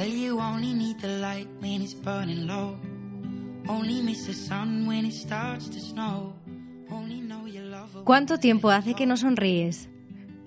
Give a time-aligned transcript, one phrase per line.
[0.00, 2.78] Well, you only need the light when it's burning low.
[3.68, 6.32] Only miss the sun when it starts to snow.
[6.90, 9.90] Only know you love her ¿Cuánto tiempo hace que no sonríes?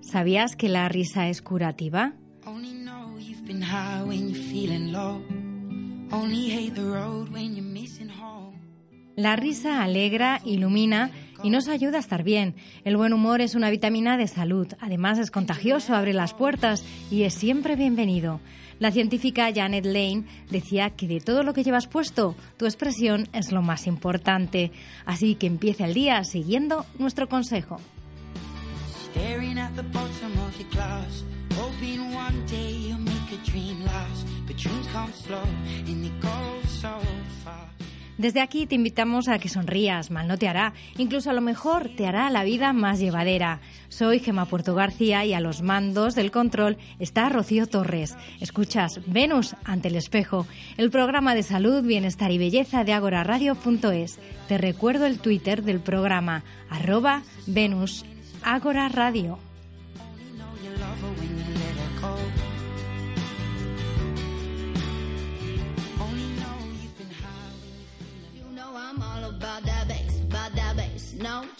[0.02, 2.14] ¿Sabías que la risa es curativa?
[2.48, 5.22] Only know you've been high when you're feeling low.
[6.12, 8.60] Only hate the road when you're missing home.
[9.16, 11.12] La risa alegra, ilumina
[11.44, 12.56] y nos ayuda a estar bien.
[12.86, 14.68] El buen humor es una vitamina de salud.
[14.80, 18.40] Además es contagioso, abre las puertas y es siempre bienvenido.
[18.80, 23.52] La científica Janet Lane decía que de todo lo que llevas puesto, tu expresión es
[23.52, 24.72] lo más importante.
[25.06, 27.80] Así que empieza el día siguiendo nuestro consejo.
[38.18, 41.90] Desde aquí te invitamos a que sonrías, mal no te hará, incluso a lo mejor
[41.90, 43.60] te hará la vida más llevadera.
[43.90, 48.16] Soy Gema Puerto García y a los mandos del control está Rocío Torres.
[48.40, 50.46] Escuchas Venus ante el espejo,
[50.78, 54.20] el programa de salud, bienestar y belleza de agoraradio.es.
[54.48, 58.06] Te recuerdo el Twitter del programa, arroba Venus
[58.44, 59.40] Agora Radio.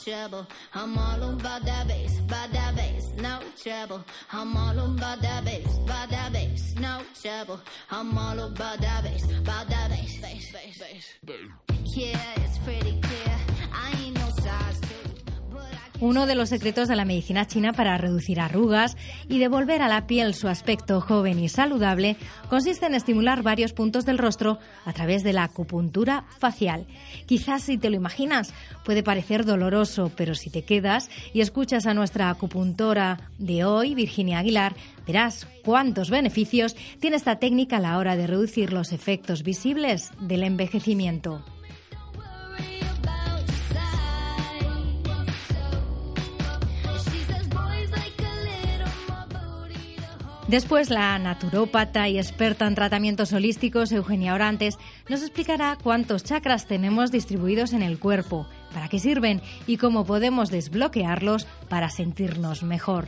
[0.04, 0.46] Trouble.
[0.74, 4.04] I'm all about that bass, about that bass, no trouble.
[4.32, 7.60] I'm all about that bass, about that bass, no trouble.
[7.90, 10.78] I'm all about that bass, about that bass, bass, bass,
[11.26, 11.96] bass.
[11.96, 13.03] Yeah, it's pretty
[16.04, 18.98] Uno de los secretos de la medicina china para reducir arrugas
[19.30, 22.18] y devolver a la piel su aspecto joven y saludable
[22.50, 26.88] consiste en estimular varios puntos del rostro a través de la acupuntura facial.
[27.26, 28.54] Quizás si te lo imaginas
[28.84, 34.40] puede parecer doloroso, pero si te quedas y escuchas a nuestra acupuntora de hoy, Virginia
[34.40, 34.76] Aguilar,
[35.08, 40.44] verás cuántos beneficios tiene esta técnica a la hora de reducir los efectos visibles del
[40.44, 41.46] envejecimiento.
[50.48, 54.78] Después, la naturópata y experta en tratamientos holísticos, Eugenia Orantes,
[55.08, 60.52] nos explicará cuántos chakras tenemos distribuidos en el cuerpo, para qué sirven y cómo podemos
[60.52, 63.08] desbloquearlos para sentirnos mejor.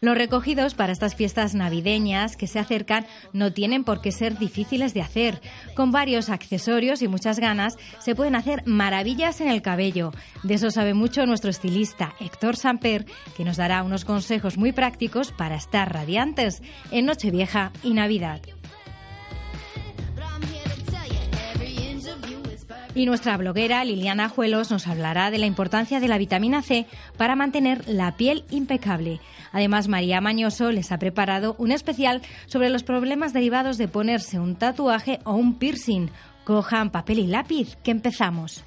[0.00, 4.94] Los recogidos para estas fiestas navideñas que se acercan no tienen por qué ser difíciles
[4.94, 5.40] de hacer.
[5.74, 10.12] Con varios accesorios y muchas ganas se pueden hacer maravillas en el cabello.
[10.42, 15.32] De eso sabe mucho nuestro estilista Héctor Samper, que nos dará unos consejos muy prácticos
[15.32, 18.40] para estar radiantes en Nochevieja y Navidad.
[22.94, 26.86] Y nuestra bloguera Liliana Ajuelos nos hablará de la importancia de la vitamina C
[27.16, 29.20] para mantener la piel impecable.
[29.50, 34.56] Además, María Mañoso les ha preparado un especial sobre los problemas derivados de ponerse un
[34.56, 36.08] tatuaje o un piercing.
[36.44, 38.62] Cojan papel y lápiz, que empezamos.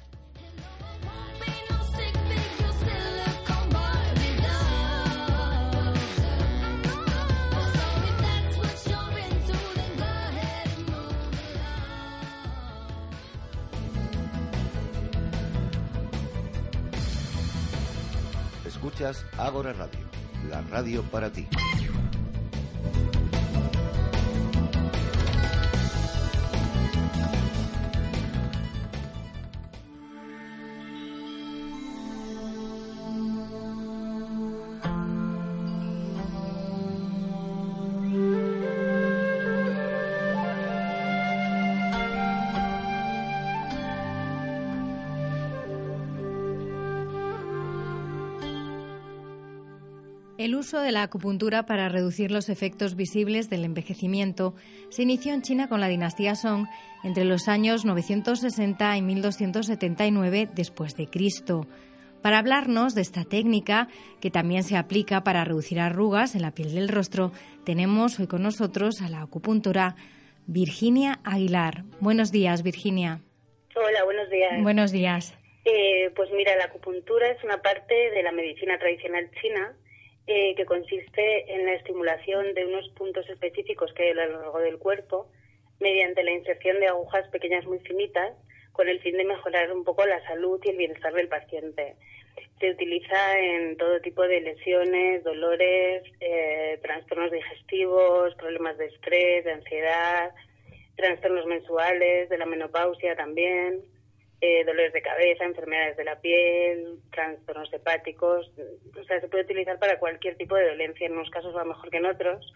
[18.96, 20.00] Escuchas Ágora Radio,
[20.48, 21.46] la radio para ti.
[50.66, 54.56] Uso de la acupuntura para reducir los efectos visibles del envejecimiento
[54.88, 56.66] se inició en China con la dinastía Song
[57.04, 61.68] entre los años 960 y 1279 después de Cristo.
[62.20, 63.86] Para hablarnos de esta técnica,
[64.20, 67.30] que también se aplica para reducir arrugas en la piel del rostro,
[67.64, 69.94] tenemos hoy con nosotros a la acupuntora
[70.48, 71.84] Virginia Aguilar.
[72.00, 73.20] Buenos días, Virginia.
[73.76, 74.62] Hola, buenos días.
[74.64, 75.38] Buenos días.
[75.64, 79.76] Eh, pues mira, la acupuntura es una parte de la medicina tradicional china
[80.26, 84.58] eh, que consiste en la estimulación de unos puntos específicos que hay a lo largo
[84.58, 85.28] del cuerpo
[85.78, 88.32] mediante la inserción de agujas pequeñas muy finitas
[88.72, 91.96] con el fin de mejorar un poco la salud y el bienestar del paciente.
[92.60, 99.52] Se utiliza en todo tipo de lesiones, dolores, eh, trastornos digestivos, problemas de estrés, de
[99.52, 100.34] ansiedad,
[100.96, 103.82] trastornos mensuales, de la menopausia también.
[104.40, 108.50] Eh, dolores de cabeza, enfermedades de la piel, trastornos hepáticos.
[108.98, 111.06] O sea, se puede utilizar para cualquier tipo de dolencia.
[111.06, 112.52] En unos casos va mejor que en otros,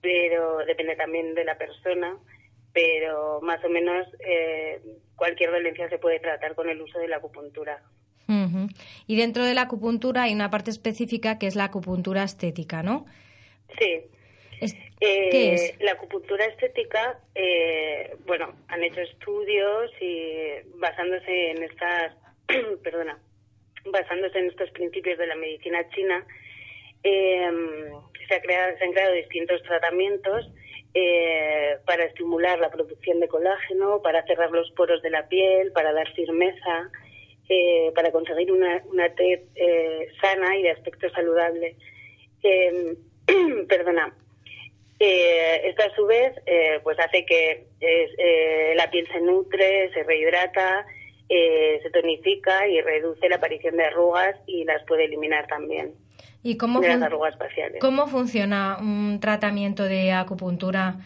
[0.00, 2.16] pero depende también de la persona.
[2.72, 4.80] Pero más o menos eh,
[5.16, 7.82] cualquier dolencia se puede tratar con el uso de la acupuntura.
[8.28, 8.68] Ujú.
[9.06, 13.06] Y dentro de la acupuntura hay una parte específica que es la acupuntura estética, ¿no?
[13.78, 14.02] Sí.
[14.60, 15.74] Es- Eh.
[15.80, 22.14] La acupuntura estética, eh, bueno, han hecho estudios y basándose en estas,
[22.82, 23.18] perdona,
[23.84, 26.26] basándose en estos principios de la medicina china,
[27.04, 27.48] eh,
[28.28, 30.50] se, ha creado, se han creado distintos tratamientos
[30.94, 35.92] eh, para estimular la producción de colágeno, para cerrar los poros de la piel, para
[35.92, 36.90] dar firmeza,
[37.48, 41.76] eh, para conseguir una, una tez eh, sana y de aspecto saludable.
[42.42, 42.96] Eh,
[43.68, 44.14] perdona.
[45.00, 50.02] Eh, esto a su vez eh, pues hace que eh, la piel se nutre, se
[50.02, 50.84] rehidrata,
[51.28, 55.94] eh, se tonifica y reduce la aparición de arrugas y las puede eliminar también
[56.42, 57.78] ¿Y cómo, de las fun- arrugas faciales.
[57.80, 60.96] cómo funciona un tratamiento de acupuntura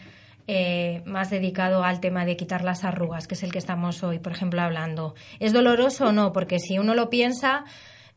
[0.47, 4.17] eh, más dedicado al tema de quitar las arrugas, que es el que estamos hoy,
[4.19, 5.13] por ejemplo, hablando?
[5.39, 6.33] ¿Es doloroso o no?
[6.33, 7.63] Porque si uno lo piensa,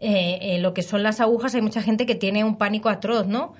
[0.00, 3.55] lo que son las agujas, hay mucha gente que tiene un pánico atroz, ¿no?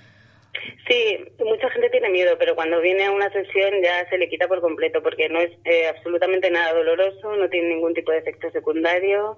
[0.88, 4.48] Sí, mucha gente tiene miedo, pero cuando viene a una sesión ya se le quita
[4.48, 8.50] por completo porque no es eh, absolutamente nada doloroso, no tiene ningún tipo de efecto
[8.50, 9.36] secundario,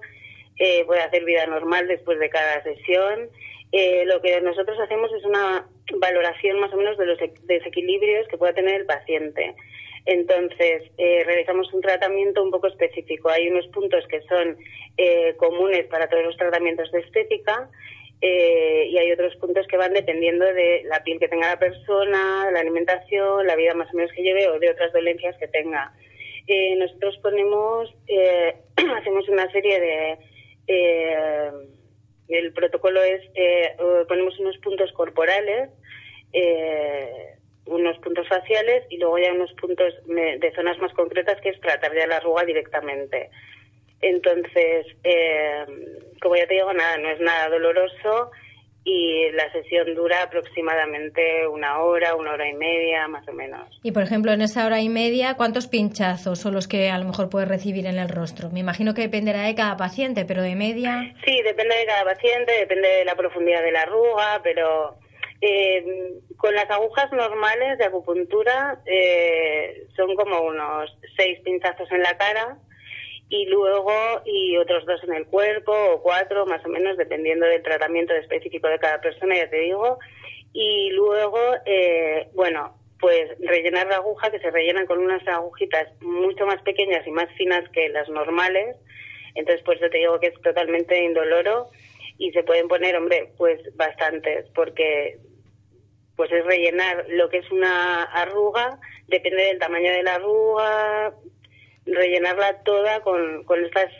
[0.59, 3.29] eh, puede hacer vida normal después de cada sesión.
[3.71, 5.67] Eh, lo que nosotros hacemos es una
[5.99, 9.55] valoración más o menos de los desequilibrios que pueda tener el paciente.
[10.05, 13.29] Entonces, eh, realizamos un tratamiento un poco específico.
[13.29, 14.57] Hay unos puntos que son
[14.97, 17.69] eh, comunes para todos los tratamientos de estética
[18.21, 22.51] eh, y hay otros puntos que van dependiendo de la piel que tenga la persona,
[22.51, 25.93] la alimentación, la vida más o menos que lleve o de otras dolencias que tenga.
[26.47, 28.55] Eh, nosotros ponemos, eh,
[28.97, 30.17] hacemos una serie de...
[30.67, 31.51] eh,
[32.27, 33.75] el protocolo es, eh,
[34.07, 35.69] ponemos unos puntos corporales,
[36.31, 37.35] eh,
[37.65, 41.95] unos puntos faciales y luego ya unos puntos de zonas más concretas que es tratar
[41.95, 43.29] ya la arruga directamente.
[44.01, 45.65] Entonces, eh,
[46.21, 48.31] como ya te digo, nada, no es nada doloroso
[48.83, 53.67] y la sesión dura aproximadamente una hora, una hora y media, más o menos.
[53.83, 57.05] Y, por ejemplo, en esa hora y media, ¿cuántos pinchazos son los que a lo
[57.05, 58.49] mejor puedes recibir en el rostro?
[58.49, 61.13] Me imagino que dependerá de cada paciente, pero de media...
[61.25, 64.97] Sí, depende de cada paciente, depende de la profundidad de la arruga, pero
[65.41, 65.83] eh,
[66.37, 72.57] con las agujas normales de acupuntura eh, son como unos seis pinchazos en la cara
[73.29, 73.93] y luego
[74.25, 78.67] y otros dos en el cuerpo o cuatro más o menos dependiendo del tratamiento específico
[78.67, 79.99] de cada persona ya te digo.
[80.51, 86.45] Y luego eh, bueno pues rellenar la aguja que se rellenan con unas agujitas mucho
[86.45, 88.75] más pequeñas y más finas que las normales.
[89.35, 91.69] Entonces pues yo te digo que es totalmente indoloro
[92.17, 95.19] y se pueden poner hombre pues bastantes porque
[96.15, 101.13] pues es rellenar lo que es una arruga depende del tamaño de la arruga
[101.93, 103.91] rellenarla toda con, con estas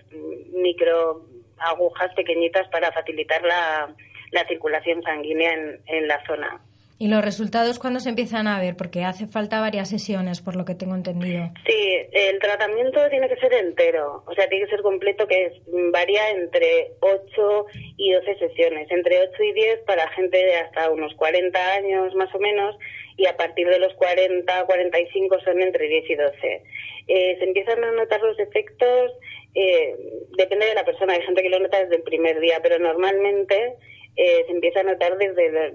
[0.53, 1.25] micro
[1.57, 3.93] agujas pequeñitas para facilitar la,
[4.31, 6.61] la circulación sanguínea en, en la zona.
[7.01, 8.75] ¿Y los resultados cuándo se empiezan a ver?
[8.75, 11.49] Porque hace falta varias sesiones, por lo que tengo entendido.
[11.65, 15.53] Sí, el tratamiento tiene que ser entero, o sea, tiene que ser completo, que es,
[15.93, 17.65] varía entre 8
[17.95, 22.35] y 12 sesiones, entre 8 y 10 para gente de hasta unos 40 años más
[22.35, 22.75] o menos,
[23.15, 26.63] y a partir de los 40, 45 son entre 10 y 12.
[27.07, 29.13] Eh, se empiezan a notar los efectos,
[29.55, 29.95] eh,
[30.37, 33.77] depende de la persona, hay gente que lo nota desde el primer día, pero normalmente
[34.21, 35.71] eh, se empieza a notar desde la,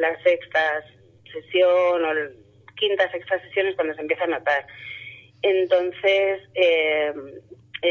[0.00, 0.82] la sexta
[1.32, 2.30] sesión o la
[2.76, 4.66] quinta, sexta sesión es cuando se empieza a notar.
[5.40, 7.12] Entonces, eh,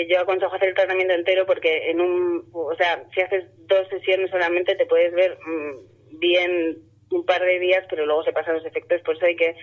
[0.09, 4.29] yo aconsejo hacer el tratamiento entero porque en un, o sea, si haces dos sesiones
[4.31, 6.77] solamente te puedes ver mm, bien
[7.11, 9.55] un par de días, pero luego se pasan los efectos, por eso hay que,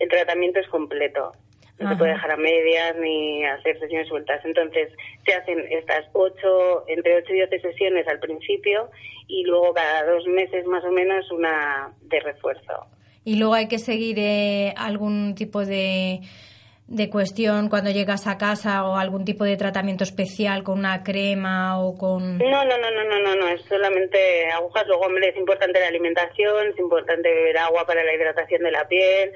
[0.00, 1.32] el tratamiento es completo.
[1.78, 1.94] No Ajá.
[1.94, 4.44] se puede dejar a medias ni hacer sesiones sueltas.
[4.44, 4.92] Entonces,
[5.24, 8.90] se hacen estas ocho, entre ocho y doce sesiones al principio
[9.28, 12.86] y luego cada dos meses más o menos una de refuerzo.
[13.24, 16.20] Y luego hay que seguir eh, algún tipo de,
[16.86, 21.78] de cuestión cuando llegas a casa o algún tipo de tratamiento especial con una crema
[21.78, 22.38] o con...
[22.38, 24.86] No, no, no, no, no, no, no, es solamente agujas.
[24.86, 28.88] Luego, hombre, es importante la alimentación, es importante beber agua para la hidratación de la
[28.88, 29.32] piel,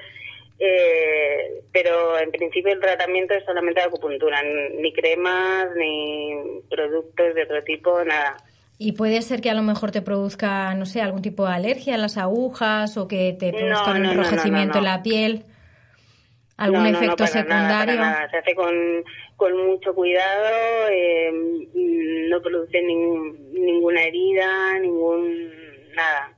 [0.59, 4.41] eh, pero en principio el tratamiento es solamente de acupuntura,
[4.79, 6.35] ni cremas, ni
[6.69, 8.37] productos de otro tipo, nada.
[8.77, 11.95] Y puede ser que a lo mejor te produzca, no sé, algún tipo de alergia
[11.95, 14.79] a las agujas o que te produzca un no, no, no, enrojecimiento no.
[14.79, 15.45] en la piel.
[16.57, 17.95] ¿Algún No, no, efecto no, para nada, secundario?
[17.97, 18.29] para nada.
[18.29, 19.03] Se hace con,
[19.37, 25.49] con mucho cuidado, eh, mm, no produce nin- ninguna herida, ningún.
[25.95, 26.33] nada.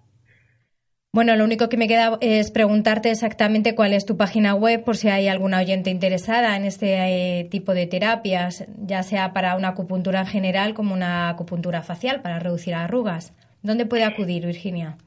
[1.16, 4.98] Bueno, lo único que me queda es preguntarte exactamente cuál es tu página web por
[4.98, 9.70] si hay alguna oyente interesada en este eh, tipo de terapias, ya sea para una
[9.70, 13.32] acupuntura en general como una acupuntura facial para reducir arrugas.
[13.64, 14.98] ¿Dónde puede acudir, Virginia?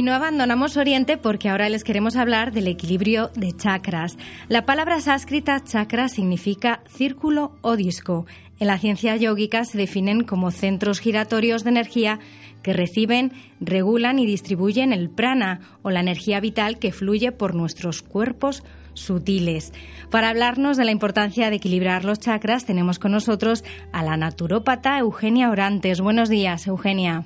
[0.00, 4.16] Y no abandonamos Oriente porque ahora les queremos hablar del equilibrio de chakras.
[4.48, 8.24] La palabra sánscrita chakra significa círculo o disco.
[8.58, 12.18] En la ciencia yógica se definen como centros giratorios de energía
[12.62, 18.00] que reciben, regulan y distribuyen el prana o la energía vital que fluye por nuestros
[18.00, 18.62] cuerpos
[18.94, 19.74] sutiles.
[20.10, 24.98] Para hablarnos de la importancia de equilibrar los chakras tenemos con nosotros a la naturópata
[24.98, 26.00] Eugenia Orantes.
[26.00, 27.24] Buenos días, Eugenia.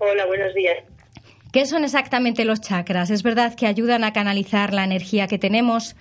[0.00, 0.78] Hola, buenos días.
[1.56, 3.08] ¿Qué son exactamente los chakras?
[3.08, 5.96] ¿Es verdad que ayudan a canalizar la energía que tenemos?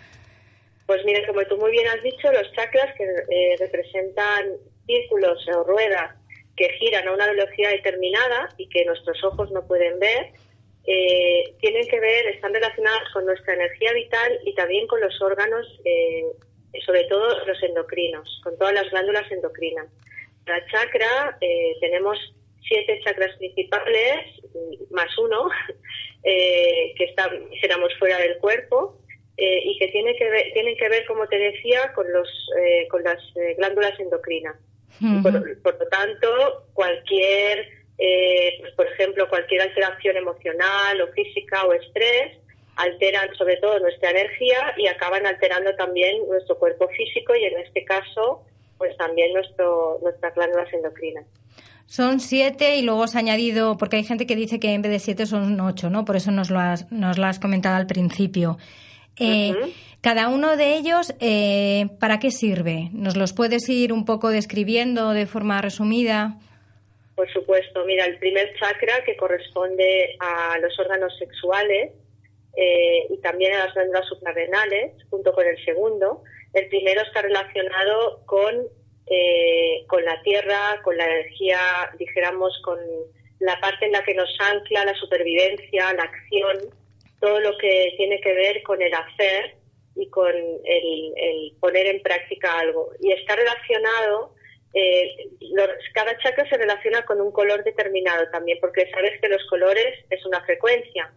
[0.86, 4.48] Pues mira, como tú muy bien has dicho, los chakras que eh, representan
[4.86, 6.14] círculos o ruedas
[6.58, 10.34] que giran a una velocidad determinada y que nuestros ojos no pueden ver,
[10.88, 15.66] eh, tienen que ver, están relacionadas con nuestra energía vital y también con los órganos,
[15.86, 16.26] eh,
[16.86, 19.88] sobre todo los endocrinos, con todas las glándulas endocrinas.
[20.48, 22.20] La chakra, eh, tenemos
[22.68, 24.42] siete chakras principales,
[24.92, 25.50] más uno,
[26.24, 27.14] eh, que
[27.52, 29.00] dijéramos, fuera del cuerpo,
[29.38, 32.88] eh, y que, tiene que ver, tienen que ver, como te decía, con, los, eh,
[32.90, 34.56] con las eh, glándulas endocrinas.
[35.22, 37.68] Por, por lo tanto, cualquier,
[37.98, 42.38] eh, pues, por ejemplo, cualquier alteración emocional o física o estrés
[42.78, 47.84] alteran sobre todo nuestra energía y acaban alterando también nuestro cuerpo físico y en este
[47.84, 48.44] caso,
[48.78, 51.26] pues también nuestro, nuestras glándulas endocrinas.
[51.88, 55.00] Son siete y luego has añadido, porque hay gente que dice que en vez de
[55.00, 56.04] siete son ocho, ¿no?
[56.04, 58.58] Por eso nos lo has, nos lo has comentado al principio.
[59.20, 59.54] Eh.
[60.02, 62.90] Cada uno de ellos, eh, ¿para qué sirve?
[62.94, 66.38] ¿Nos los puedes ir un poco describiendo de forma resumida?
[67.16, 71.94] Por supuesto, mira, el primer chakra que corresponde a los órganos sexuales
[72.56, 76.24] eh, y también a las glándulas suprarrenales, junto con el segundo.
[76.54, 78.68] El primero está relacionado con,
[79.08, 81.60] eh, con la tierra, con la energía,
[81.98, 82.80] dijéramos, con
[83.40, 86.58] la parte en la que nos ancla la supervivencia, la acción,
[87.20, 89.56] todo lo que tiene que ver con el hacer
[89.96, 90.34] y con
[90.64, 92.92] el, el poner en práctica algo.
[93.02, 94.34] Y está relacionado
[94.78, 99.42] eh, los- cada chakra se relaciona con un color determinado también, porque sabes que los
[99.46, 101.12] colores es una frecuencia.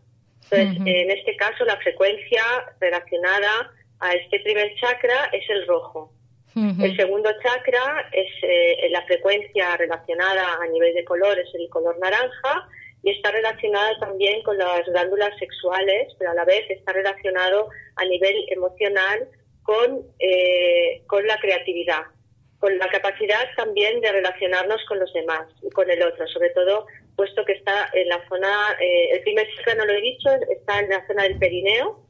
[0.51, 2.43] Entonces, en este caso, la frecuencia
[2.81, 6.13] relacionada a este primer chakra es el rojo.
[6.55, 11.99] El segundo chakra es eh, la frecuencia relacionada a nivel de color, es el color
[11.99, 12.69] naranja,
[13.03, 18.05] y está relacionado también con las glándulas sexuales, pero a la vez está relacionado a
[18.05, 19.29] nivel emocional
[19.63, 22.03] con, eh, con la creatividad,
[22.59, 26.87] con la capacidad también de relacionarnos con los demás y con el otro, sobre todo
[27.17, 30.81] puesto que está en la zona, eh, el primer chakra no lo he dicho, está
[30.81, 32.08] en la zona del perineo.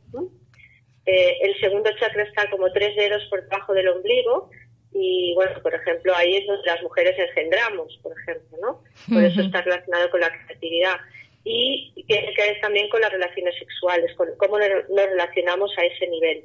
[1.08, 4.50] Eh, el segundo chakra está como tres dedos por debajo del ombligo
[4.92, 8.82] y, bueno, por ejemplo, ahí es donde las mujeres engendramos, por ejemplo, ¿no?
[9.14, 10.96] Por eso está relacionado con la creatividad.
[11.44, 16.08] Y tiene que ver también con las relaciones sexuales, con cómo nos relacionamos a ese
[16.08, 16.44] nivel.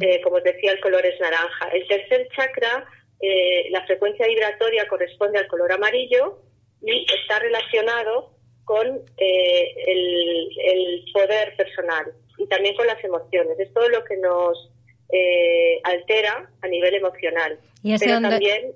[0.00, 1.68] Eh, como os decía, el color es naranja.
[1.72, 2.86] El tercer chakra,
[3.20, 6.38] eh, la frecuencia vibratoria corresponde al color amarillo
[6.80, 8.30] y está relacionado
[8.64, 13.58] con eh, el, el poder personal y también con las emociones.
[13.58, 14.70] Es todo lo que nos
[15.12, 17.58] eh, altera a nivel emocional.
[17.82, 18.72] ¿Y ese Pero también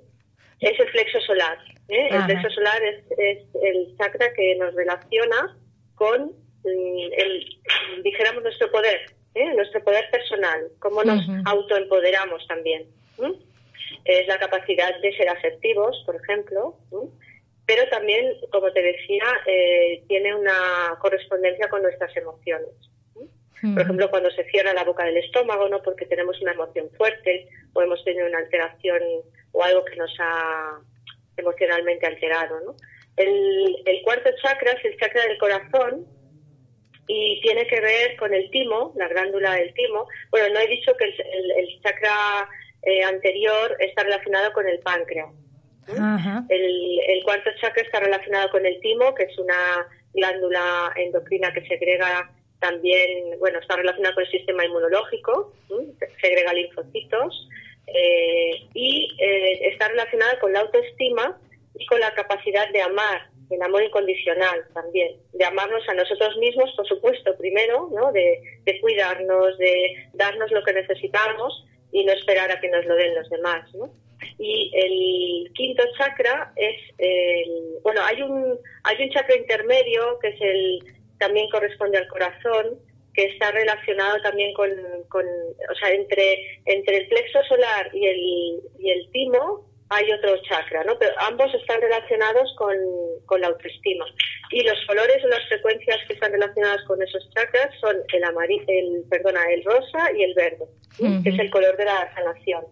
[0.59, 1.57] es el flexo solar.
[1.87, 2.07] ¿eh?
[2.09, 2.25] El Ajá.
[2.25, 5.57] flexo solar es, es el chakra que nos relaciona
[5.95, 6.31] con
[6.63, 7.45] mm, el,
[8.03, 9.01] dijéramos, nuestro poder,
[9.35, 9.53] ¿eh?
[9.55, 11.41] nuestro poder personal, cómo nos Ujú.
[11.45, 12.87] autoempoderamos también.
[14.05, 16.77] Es la capacidad de ser asertivos, por ejemplo,
[17.65, 22.69] pero también, como te decía, eh, tiene una correspondencia con nuestras emociones.
[23.61, 25.81] Por ejemplo, cuando se cierra la boca del estómago, ¿no?
[25.81, 29.01] Porque tenemos una emoción fuerte o hemos tenido una alteración
[29.51, 30.79] o algo que nos ha
[31.35, 32.75] emocionalmente alterado, ¿no?
[33.17, 36.07] El, el cuarto chakra es el chakra del corazón
[37.07, 40.07] y tiene que ver con el timo, la glándula del timo.
[40.29, 42.47] Bueno, no he dicho que el, el, chakra
[42.83, 45.29] eh, anterior está relacionado con el páncreas.
[46.49, 51.67] El, el, cuarto chakra está relacionado con el timo, que es una glándula endocrina que
[51.67, 55.53] segrega también, bueno, está relacionada con el sistema inmunológico,
[56.21, 57.47] segrega linfocitos,
[57.87, 61.39] eh, y eh, está relacionada con la autoestima
[61.75, 66.71] y con la capacidad de amar, el amor incondicional también, de amarnos a nosotros mismos,
[66.75, 68.11] por supuesto, primero, ¿no?
[68.11, 72.95] de, de cuidarnos, de darnos lo que necesitamos y no esperar a que nos lo
[72.95, 73.73] den los demás.
[73.73, 73.91] ¿no?
[74.37, 80.41] Y el quinto chakra es, el, bueno, hay un, hay un chakra intermedio que es
[80.41, 80.83] el
[81.19, 82.79] también corresponde al corazón,
[83.13, 84.69] que está relacionado también con,
[85.09, 90.37] con o sea, entre, entre el plexo solar y el, y el timo hay otro
[90.43, 90.97] chakra, ¿no?
[90.99, 92.75] Pero ambos están relacionados con,
[93.25, 94.05] con la autoestima.
[94.51, 98.65] Y los colores o las frecuencias que están relacionadas con esos chakras son el amarillo,
[98.67, 100.65] el, perdona, el rosa y el verde,
[101.23, 102.65] que es el color de la sanación.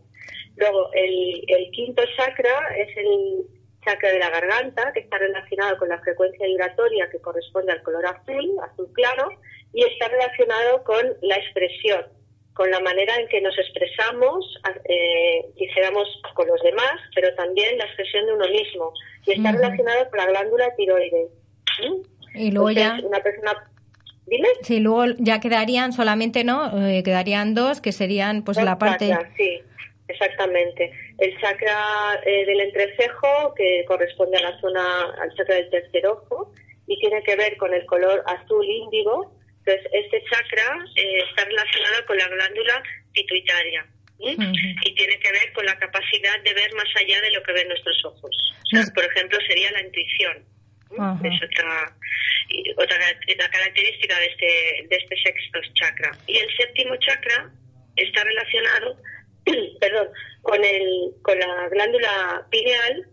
[0.57, 3.45] Luego, el, el quinto chakra es el
[3.87, 8.05] chakra de la garganta, que está relacionado con la frecuencia vibratoria que corresponde al color
[8.05, 9.29] azul, azul claro,
[9.73, 12.05] y está relacionado con la expresión,
[12.53, 17.85] con la manera en que nos expresamos, eh, dijéramos, con los demás, pero también la
[17.85, 18.91] expresión de uno mismo.
[19.25, 21.29] Y está relacionado con la glándula tiroides.
[22.33, 22.97] Y luego ya...
[23.03, 23.71] Una persona...
[24.25, 24.49] Dime.
[24.61, 26.85] Sí, luego ya quedarían solamente, ¿no?
[26.85, 29.17] Eh, quedarían dos, que serían pues la parte...
[29.37, 29.61] sí,
[30.07, 36.05] exactamente el chakra eh, del entrecejo, que corresponde a la zona, al chakra del tercer
[36.07, 36.53] ojo,
[36.87, 39.33] y tiene que ver con el color azul índigo.
[39.59, 43.85] Entonces, este chakra eh, está relacionado con la glándula pituitaria
[44.19, 47.67] y tiene que ver con la capacidad de ver más allá de lo que ven
[47.67, 48.53] nuestros ojos.
[48.95, 50.45] por ejemplo, sería la intuición.
[50.89, 51.95] Es otra,
[52.77, 56.11] otra característica de este, de este sexto chakra.
[56.25, 57.51] Y el séptimo chakra
[57.95, 58.97] está relacionado
[59.79, 60.09] perdón,
[60.41, 63.07] con, el, con la glándula pineal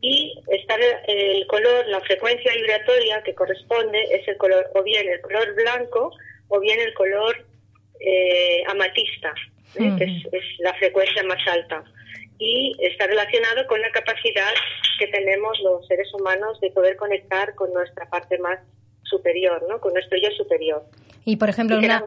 [0.00, 0.76] y está
[1.06, 6.12] el color, la frecuencia vibratoria que corresponde es el color, o bien el color blanco
[6.48, 7.46] o bien el color
[8.00, 9.34] eh, amatista,
[9.76, 9.92] ¿eh?
[9.98, 11.84] que es, la frecuencia más alta.
[12.38, 14.54] Y está relacionado con la capacidad
[14.98, 18.58] que tenemos los seres humanos de poder conectar con nuestra parte más
[19.02, 19.80] superior, ¿no?
[19.80, 20.82] con nuestro yo superior.
[21.26, 22.06] Y, por ejemplo, una...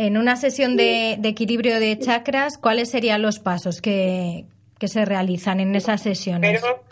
[0.00, 4.46] En una sesión de, equilibrio de chakras, ¿cuáles serían los pasos que,
[4.80, 6.62] se realizan en esas sesiones?
[6.62, 6.82] Primero,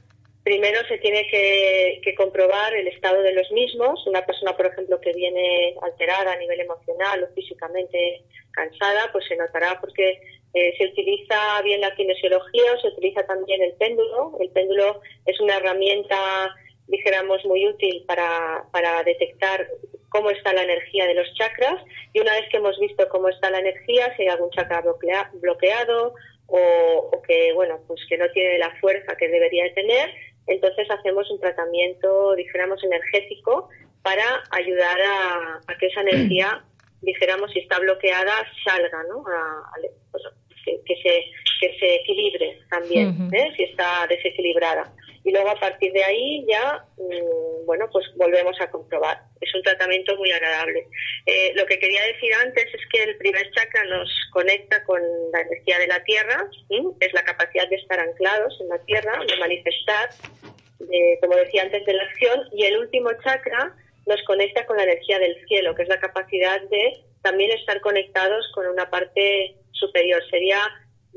[0.45, 4.07] primero se tiene que, comprobar el estado de los mismos.
[4.07, 9.37] Una persona, por ejemplo, que viene alterada a nivel emocional o físicamente cansada, pues se
[9.37, 10.21] notará porque
[10.53, 14.37] eh, se utiliza bien la kinesiología o se utiliza también el péndulo.
[14.39, 16.19] El péndulo es una herramienta
[16.89, 19.69] dijéramos, muy útil para, para detectar
[20.09, 23.51] cómo está la energía de los chakras y una vez que hemos visto cómo está
[23.51, 24.83] la energía, si hay algún chakra
[25.35, 26.15] bloqueado
[26.47, 30.15] o, que, bueno, pues que no tiene la fuerza que debería de tener,
[30.47, 33.69] entonces hacemos un tratamiento, dijéramos, energético
[34.03, 34.99] para ayudar
[35.67, 36.65] a, que esa energía,
[37.03, 38.33] dijéramos, si está bloqueada,
[38.65, 39.23] salga, ¿no?
[40.11, 40.25] Pues,
[40.65, 41.25] que, se,
[41.61, 43.53] que se equilibre también, ¿eh?
[43.57, 44.93] si está desequilibrada
[45.29, 49.19] y luego a partir de ahí ya, mm, bueno, pues volvemos a comprobar.
[49.43, 50.89] Es un tratamiento muy agradable.
[51.27, 55.03] Eh, lo que quería decir antes es que el primer chakra nos conecta con
[55.35, 56.49] la energía de la tierra,
[57.01, 60.09] es la capacidad de estar anclados en la tierra, de manifestar,
[61.21, 63.75] como decía antes, de la acción, y el último chakra
[64.07, 68.51] nos conecta con la energía del cielo, que es la capacidad de también estar conectados
[68.55, 70.23] con una parte superior.
[70.31, 70.59] Sería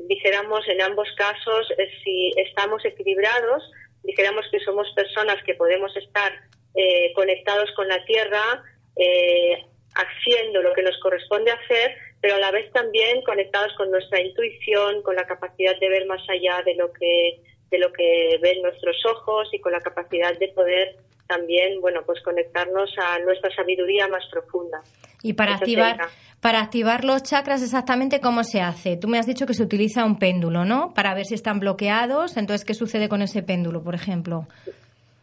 [0.08, 3.62] dijéramos en ambos casos, eh, si estamos equilibrados,
[4.04, 6.32] dijéramos que somos personas que podemos estar
[6.74, 8.62] eh, conectados con la tierra,
[8.96, 14.20] eh, haciendo lo que nos corresponde hacer, pero a la vez también conectados con nuestra
[14.20, 18.60] intuición, con la capacidad de ver más allá de lo que de lo que ven
[18.60, 20.94] nuestros ojos y con la capacidad de poder
[21.26, 24.82] también, bueno, pues conectarnos a nuestra sabiduría más profunda.
[25.22, 25.98] Y para activar,
[26.40, 28.96] para activar los chakras exactamente cómo se hace.
[28.96, 30.92] Tú me has dicho que se utiliza un péndulo, ¿no?
[30.94, 32.36] Para ver si están bloqueados.
[32.36, 34.46] Entonces, ¿qué sucede con ese péndulo, por ejemplo?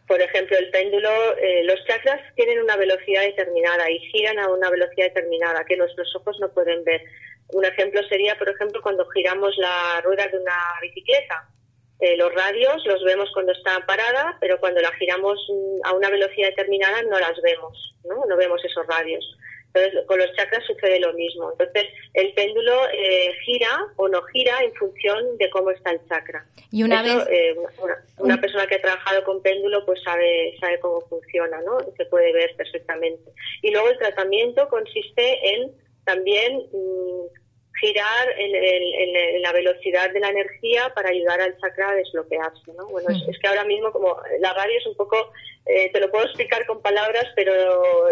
[0.06, 4.68] Por ejemplo, el péndulo, eh, los chakras tienen una velocidad determinada y giran a una
[4.70, 7.02] velocidad determinada que nuestros ojos no pueden ver.
[7.52, 11.48] Un ejemplo sería, por ejemplo, cuando giramos la rueda de una bicicleta.
[12.00, 16.08] Eh, los radios los vemos cuando está parada, pero cuando la giramos mm, a una
[16.08, 18.24] velocidad determinada no las vemos, ¿no?
[18.26, 19.22] No vemos esos radios.
[19.72, 21.52] Entonces, con los chakras sucede lo mismo.
[21.52, 26.44] Entonces, el péndulo eh, gira o no gira en función de cómo está el chakra.
[26.72, 27.26] Y una vez...
[27.30, 27.56] Eh,
[28.18, 31.78] una, persona que ha trabajado con péndulo pues sabe, sabe cómo funciona, ¿no?
[31.96, 33.30] Se puede ver perfectamente.
[33.62, 35.72] Y luego el tratamiento consiste en
[36.04, 37.39] también mm,
[37.80, 42.72] girar en, la velocidad de la energía para ayudar al chakra a desbloquearse.
[42.76, 42.86] ¿no?
[42.88, 45.32] Bueno, es, que ahora mismo como la radio es un poco,
[45.66, 47.52] eh, te lo puedo explicar con palabras, pero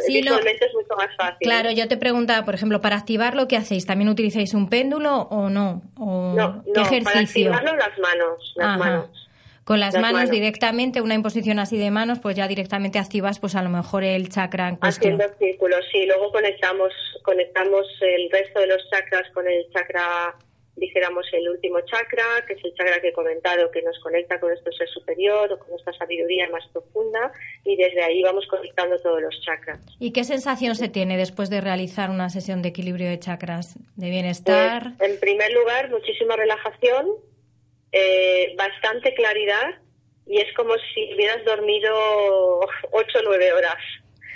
[0.06, 1.38] visualmente es mucho más fácil.
[1.40, 3.86] Claro, yo te preguntaba, por ejemplo, para activarlo, ¿qué hacéis?
[3.86, 5.82] ¿También utilizáis un péndulo o no?
[5.98, 9.27] ¿O no, no, para activarlo las manos, las manos.
[9.68, 13.60] Con las, manos, directamente, una imposición así de manos, pues ya directamente activas pues a
[13.60, 15.20] lo mejor el chakra en cuestión.
[15.20, 16.06] Haciendo círculos, sí.
[16.06, 16.90] Luego conectamos,
[17.22, 20.34] conectamos el resto de los chakras con el chakra,
[20.74, 24.48] dijéramos el último chakra, que es el chakra que he comentado, que nos conecta con
[24.48, 27.30] nuestro ser superior o con nuestra sabiduría más profunda,
[27.62, 29.80] y desde ahí vamos conectando todos los chakras.
[29.98, 33.76] ¿Y qué sensación se tiene después de realizar una sesión de equilibrio de chakras?
[33.96, 34.94] ¿De bienestar?
[34.96, 37.06] Pues, en primer lugar, muchísima relajación
[37.92, 39.78] eh, bastante claridad
[40.26, 41.90] y es como si hubieras dormido
[42.92, 43.76] 8 o 9 horas.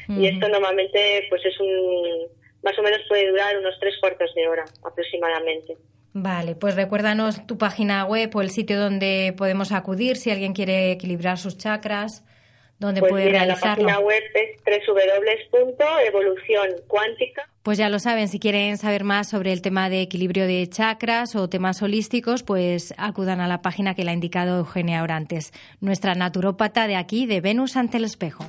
[0.08, 2.26] Y esto normalmente pues es un,
[2.62, 5.76] más o menos puede durar unos tres cuartos de hora aproximadamente.
[6.12, 10.92] Vale, pues recuérdanos tu página web o el sitio donde podemos acudir si alguien quiere
[10.92, 12.26] equilibrar sus chakras,
[12.78, 13.86] donde pues puede realizarlo.
[13.86, 19.62] La página web es www.evolucioncuántica pues ya lo saben, si quieren saber más sobre el
[19.62, 24.10] tema de equilibrio de chakras o temas holísticos, pues acudan a la página que le
[24.10, 28.44] ha indicado Eugenia Orantes, nuestra naturópata de aquí, de Venus ante el espejo.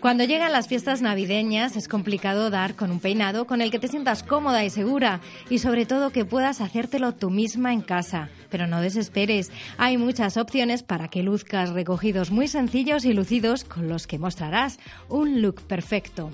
[0.00, 3.88] Cuando llegan las fiestas navideñas es complicado dar con un peinado con el que te
[3.88, 8.28] sientas cómoda y segura y sobre todo que puedas hacértelo tú misma en casa.
[8.48, 13.88] Pero no desesperes, hay muchas opciones para que luzcas recogidos muy sencillos y lucidos con
[13.88, 16.30] los que mostrarás un look perfecto.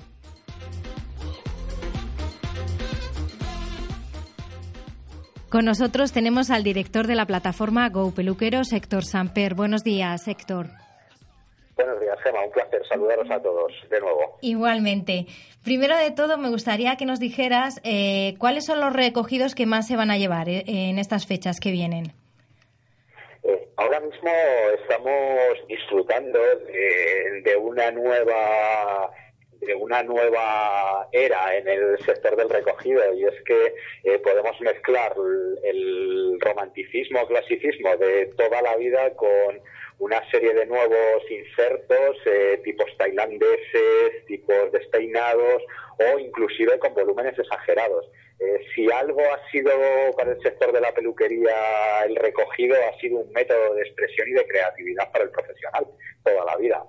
[5.49, 9.55] Con nosotros tenemos al director de la plataforma Go Peluqueros, Héctor Samper.
[9.55, 10.84] Buenos días, Héctor.
[11.75, 12.45] Buenos días, Gemma.
[12.45, 14.37] Un placer saludaros a todos de nuevo.
[14.41, 15.25] Igualmente.
[15.63, 19.87] Primero de todo, me gustaría que nos dijeras eh, cuáles son los recogidos que más
[19.87, 22.13] se van a llevar eh, en estas fechas que vienen.
[23.43, 24.31] Eh, ahora mismo
[24.81, 29.11] estamos disfrutando de, una nueva
[29.59, 35.13] de una nueva era en el sector del recogido y es que podemos mezclar
[35.63, 39.59] el romanticismo, clasicismo de toda la vida con
[39.99, 45.63] una serie de nuevos insertos, eh, tipos tailandeses, tipos despeinados
[45.99, 48.05] o inclusive con volúmenes exagerados.
[48.39, 49.71] Eh, si algo ha sido
[50.17, 54.33] para el sector de la peluquería el recogido, ha sido un método de expresión y
[54.33, 55.87] de creatividad para el profesional
[56.23, 56.83] toda la vida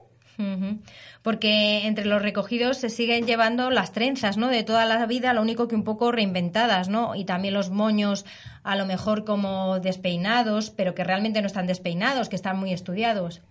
[1.22, 4.48] porque entre los recogidos se siguen llevando las trenzas, ¿no?
[4.48, 7.14] De toda la vida, lo único que un poco reinventadas, ¿no?
[7.14, 8.24] Y también los moños,
[8.62, 13.42] a lo mejor como despeinados, pero que realmente no están despeinados, que están muy estudiados.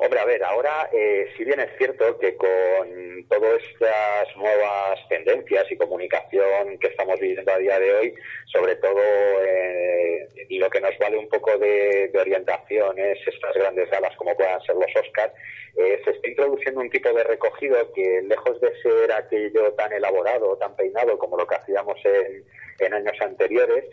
[0.00, 5.66] Hombre, a ver, ahora, eh, si bien es cierto que con todas estas nuevas tendencias
[5.72, 8.14] y comunicación que estamos viviendo a día de hoy,
[8.46, 9.00] sobre todo
[9.42, 14.60] eh, lo que nos vale un poco de, orientación es estas grandes galas como puedan
[14.62, 15.32] ser los Oscars,
[15.76, 20.56] eh, se está introduciendo un tipo de recogido que lejos de ser aquello tan elaborado
[20.58, 22.44] tan peinado como lo que hacíamos en,
[22.78, 23.84] en años anteriores,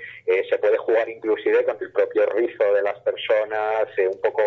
[0.48, 4.44] se puede jugar inclusive con el propio rizo de las personas, un poco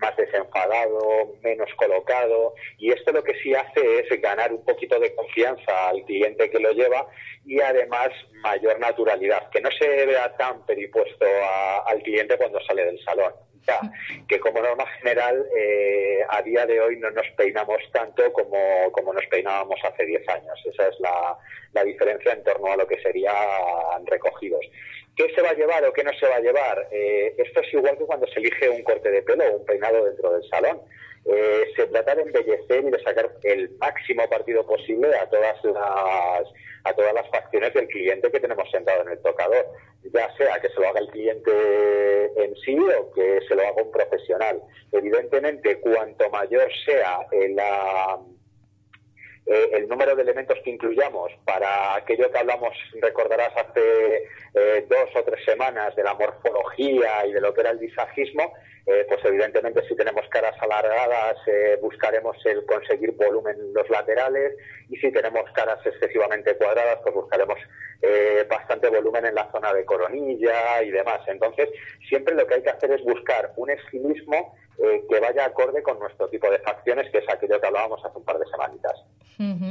[0.00, 5.14] más desenfadado, menos colocado, y esto lo que sí hace es ganar un poquito de
[5.14, 7.06] confianza al cliente que lo lleva
[7.44, 8.10] y además
[8.42, 11.26] mayor naturalidad, que no se vea tan peripuesto
[11.86, 13.32] al cliente cuando sale del salón.
[13.68, 13.78] Ya,
[14.26, 19.12] que como norma general eh, a día de hoy no nos peinamos tanto como, como
[19.12, 20.58] nos peinábamos hace 10 años.
[20.64, 21.36] Esa es la,
[21.74, 24.64] la diferencia en torno a lo que serían recogidos.
[25.16, 26.88] ¿Qué se va a llevar o qué no se va a llevar?
[26.90, 30.04] Eh, esto es igual que cuando se elige un corte de pelo o un peinado
[30.04, 30.80] dentro del salón.
[31.26, 36.46] Eh, se trata de embellecer y de sacar el máximo partido posible a todas las
[36.84, 39.66] a todas las facciones del cliente que tenemos sentado en el tocador,
[40.14, 41.52] ya sea que se lo haga el cliente
[42.42, 44.62] en sí o que se lo haga un profesional.
[44.90, 47.18] Evidentemente, cuanto mayor sea
[47.50, 48.18] la
[49.52, 52.70] eh, el número de elementos que incluyamos para aquello que hablamos,
[53.02, 57.70] recordarás, hace eh, dos o tres semanas de la morfología y de lo que era
[57.70, 58.52] el visajismo,
[58.86, 61.36] eh, pues evidentemente si tenemos caras alargadas
[61.82, 64.56] buscaremos el conseguir volumen en los laterales
[64.88, 67.58] y si tenemos caras excesivamente cuadradas pues buscaremos
[68.48, 71.20] bastante volumen en la zona de coronilla y demás.
[71.26, 71.68] Entonces
[72.08, 76.28] siempre lo que hay que hacer es buscar un estilismo que vaya acorde con nuestro
[76.28, 79.04] tipo de facciones, que es aquello que hablábamos hace un par de semanitas.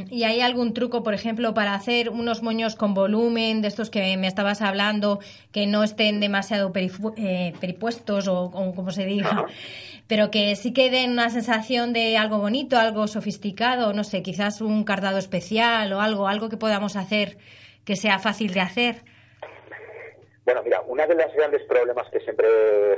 [0.09, 4.17] ¿Y hay algún truco, por ejemplo, para hacer unos moños con volumen, de estos que
[4.17, 5.19] me estabas hablando,
[5.51, 9.45] que no estén demasiado eh, peripuestos o, como se diga,
[10.07, 14.59] pero que sí que den una sensación de algo bonito, algo sofisticado, no sé, quizás
[14.61, 17.37] un cardado especial o algo, algo que podamos hacer
[17.85, 18.95] que sea fácil de hacer?
[20.45, 22.47] Bueno, mira, uno de los grandes problemas que siempre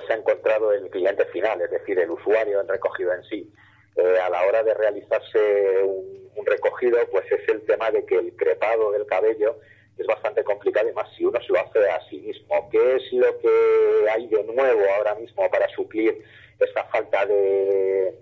[0.08, 3.52] se ha encontrado el cliente final, es decir, el usuario en recogido en sí,
[3.96, 8.36] eh, a la hora de realizarse un, recogido, pues es el tema de que el
[8.36, 9.58] crepado del cabello
[9.98, 12.70] es bastante complicado y más si uno se lo hace a sí mismo.
[12.72, 16.24] ¿Qué es lo que hay de nuevo ahora mismo para suplir
[16.60, 18.18] esta falta de,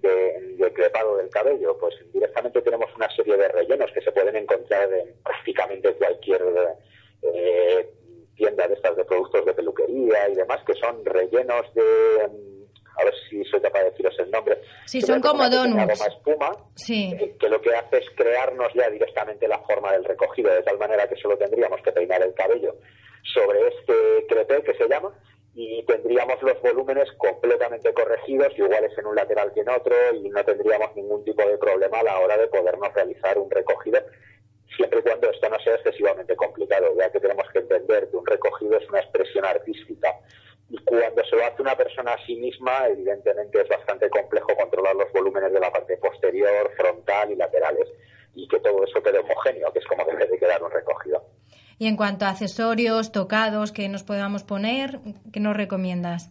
[0.00, 1.78] de, crepado del cabello?
[1.78, 6.42] Pues directamente tenemos una serie de rellenos que se pueden encontrar en prácticamente cualquier
[7.22, 7.90] eh,
[8.34, 12.53] tienda de estas de productos de peluquería y demás, que son rellenos de
[12.96, 14.60] a ver si soy capaz de deciros el nombre.
[14.86, 16.06] Sí, son como donuts.
[16.06, 16.52] espuma,
[16.88, 20.78] eh, que lo que hace es crearnos ya directamente la forma del recogido, de tal
[20.78, 22.76] manera que solo tendríamos que peinar el cabello
[23.22, 25.12] sobre este crepé que se llama
[25.54, 30.44] y tendríamos los volúmenes completamente corregidos, iguales en un lateral que en otro, y no
[30.44, 34.00] tendríamos ningún tipo de problema a la hora de podernos realizar un recogido,
[34.76, 38.26] siempre y cuando esto no sea excesivamente complicado, ya que tenemos que entender que un
[38.26, 40.12] recogido es una expresión artística
[40.70, 44.96] y cuando se lo hace una persona a sí misma, evidentemente es bastante complejo controlar
[44.96, 47.88] los volúmenes de la parte posterior, frontal y laterales,
[48.34, 51.24] y que todo eso quede homogéneo, que es como debe de quedar un recogido.
[51.78, 55.00] Y en cuanto a accesorios, tocados que nos podamos poner,
[55.32, 56.30] ¿qué nos recomiendas?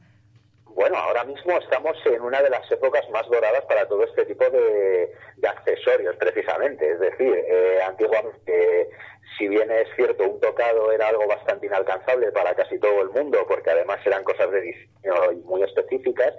[0.75, 4.43] Bueno, ahora mismo estamos en una de las épocas más doradas para todo este tipo
[4.49, 5.11] de,
[5.47, 6.91] accesorios, precisamente.
[6.91, 8.89] Es decir, eh, antiguamente
[9.37, 13.45] si bien es cierto, un tocado era algo bastante inalcanzable para casi todo el mundo,
[13.47, 15.13] porque además eran cosas de diseño
[15.45, 16.33] muy específicas,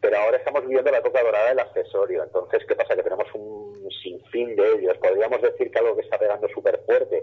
[0.00, 2.22] pero ahora estamos viviendo la época dorada del accesorio.
[2.22, 2.96] Entonces, ¿qué pasa?
[2.96, 4.96] Que tenemos un sinfín de ellos.
[4.98, 7.22] Podríamos decir que algo que está pegando súper fuerte,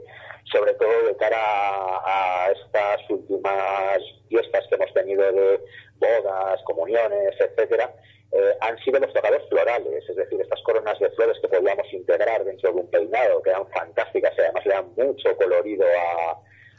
[0.52, 5.60] sobre todo de cara a, estas últimas fiestas que hemos tenido de
[6.00, 7.94] bodas, comuniones, etcétera,
[8.32, 12.44] eh, han sido los tocados florales, es decir, estas coronas de flores que podíamos integrar
[12.44, 15.86] dentro de un peinado, que eran fantásticas y además le dan mucho colorido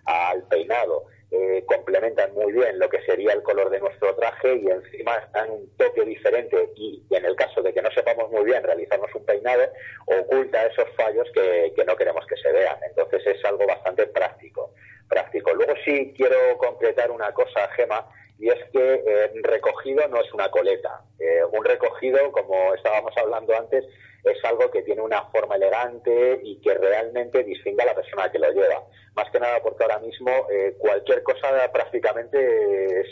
[0.04, 1.06] al peinado.
[1.30, 5.50] Eh, complementan muy bien lo que sería el color de nuestro traje y encima dan
[5.50, 9.26] un toque diferente y, en el caso de que no sepamos muy bien realizarnos un
[9.26, 9.70] peinado,
[10.06, 12.78] oculta esos fallos que, no queremos que se vean.
[12.82, 14.72] Entonces es algo bastante práctico.
[15.06, 15.52] práctico.
[15.52, 20.48] Luego sí quiero concretar una cosa, Gema, y es que eh, recogido no es una
[20.50, 21.02] coleta.
[21.18, 23.84] Eh, un recogido, como estábamos hablando antes,
[24.24, 28.38] es algo que tiene una forma elegante y que realmente distingue a la persona que
[28.38, 28.84] lo lleva.
[29.14, 33.04] Más que nada porque ahora mismo eh, cualquier cosa prácticamente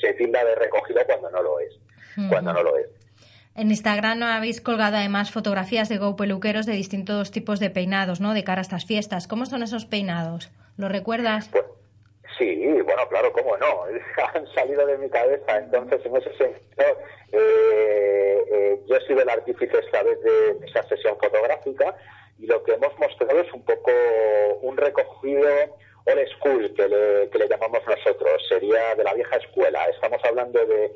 [0.00, 1.74] se tilda de recogido cuando no lo es.
[2.28, 2.88] Cuando no lo es.
[3.54, 8.34] En Instagram habéis colgado además fotografías de Go peluqueros de distintos tipos de peinados, ¿no?
[8.34, 9.26] De cara a estas fiestas.
[9.26, 10.50] ¿Cómo son esos peinados?
[10.76, 11.48] ¿Lo recuerdas?
[11.48, 11.64] Pues,
[12.38, 13.84] Sí, bueno, claro, cómo no.
[14.34, 15.58] Han salido de mi cabeza.
[15.58, 16.84] Entonces, en ese sentido,
[17.32, 21.96] eh, eh, yo he sido el artífice esta vez de esa sesión fotográfica
[22.38, 23.90] y lo que hemos mostrado es un poco
[24.62, 25.48] un recogido
[26.06, 28.46] old school que le, que le llamamos nosotros.
[28.48, 29.84] Sería de la vieja escuela.
[29.86, 30.92] Estamos hablando de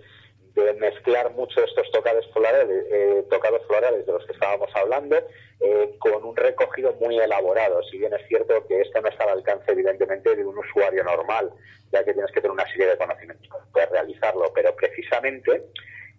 [0.54, 5.16] de mezclar mucho estos tocados florales, eh, tocados florales de los que estábamos hablando
[5.60, 7.82] eh, con un recogido muy elaborado.
[7.84, 11.50] Si bien es cierto que esto no está al alcance, evidentemente, de un usuario normal,
[11.90, 15.62] ya que tienes que tener una serie de conocimientos para realizarlo, pero precisamente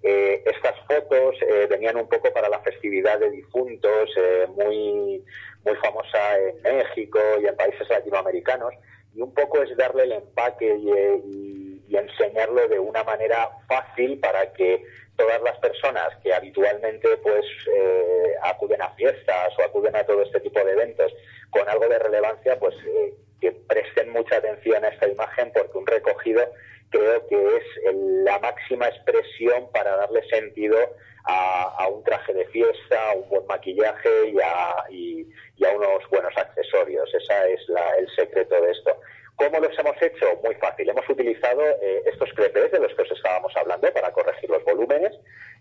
[0.01, 1.37] eh, estas fotos
[1.69, 4.09] venían un poco para la festividad de difuntos,
[4.55, 5.23] muy,
[5.63, 8.73] muy famosa en México y en países latinoamericanos,
[9.15, 10.89] y un poco es darle el empaque y
[11.25, 11.62] y
[11.99, 14.83] enseñarlo de una manera fácil para que
[15.15, 20.39] todas las personas que habitualmente pues eh, acuden a fiestas o acuden a todo este
[20.39, 21.13] tipo de eventos
[21.49, 25.85] con algo de relevancia pues eh, que presten mucha atención a esta imagen porque un
[25.85, 26.41] recogido
[26.89, 30.77] creo que es la máxima expresión para darle sentido
[31.25, 36.35] a, un traje de fiesta, a un buen maquillaje y a, y, a unos buenos
[36.37, 37.09] accesorios.
[37.13, 38.99] Ese es la, el secreto de esto.
[39.35, 40.25] ¿Cómo los hemos hecho?
[40.43, 40.89] Muy fácil.
[40.89, 45.11] Hemos utilizado eh, estos crepes de los que os estábamos hablando para corregir los volúmenes.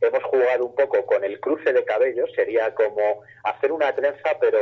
[0.00, 4.58] hemos jugado un poco con el cruce de cabellos, sería como hacer una trenza pero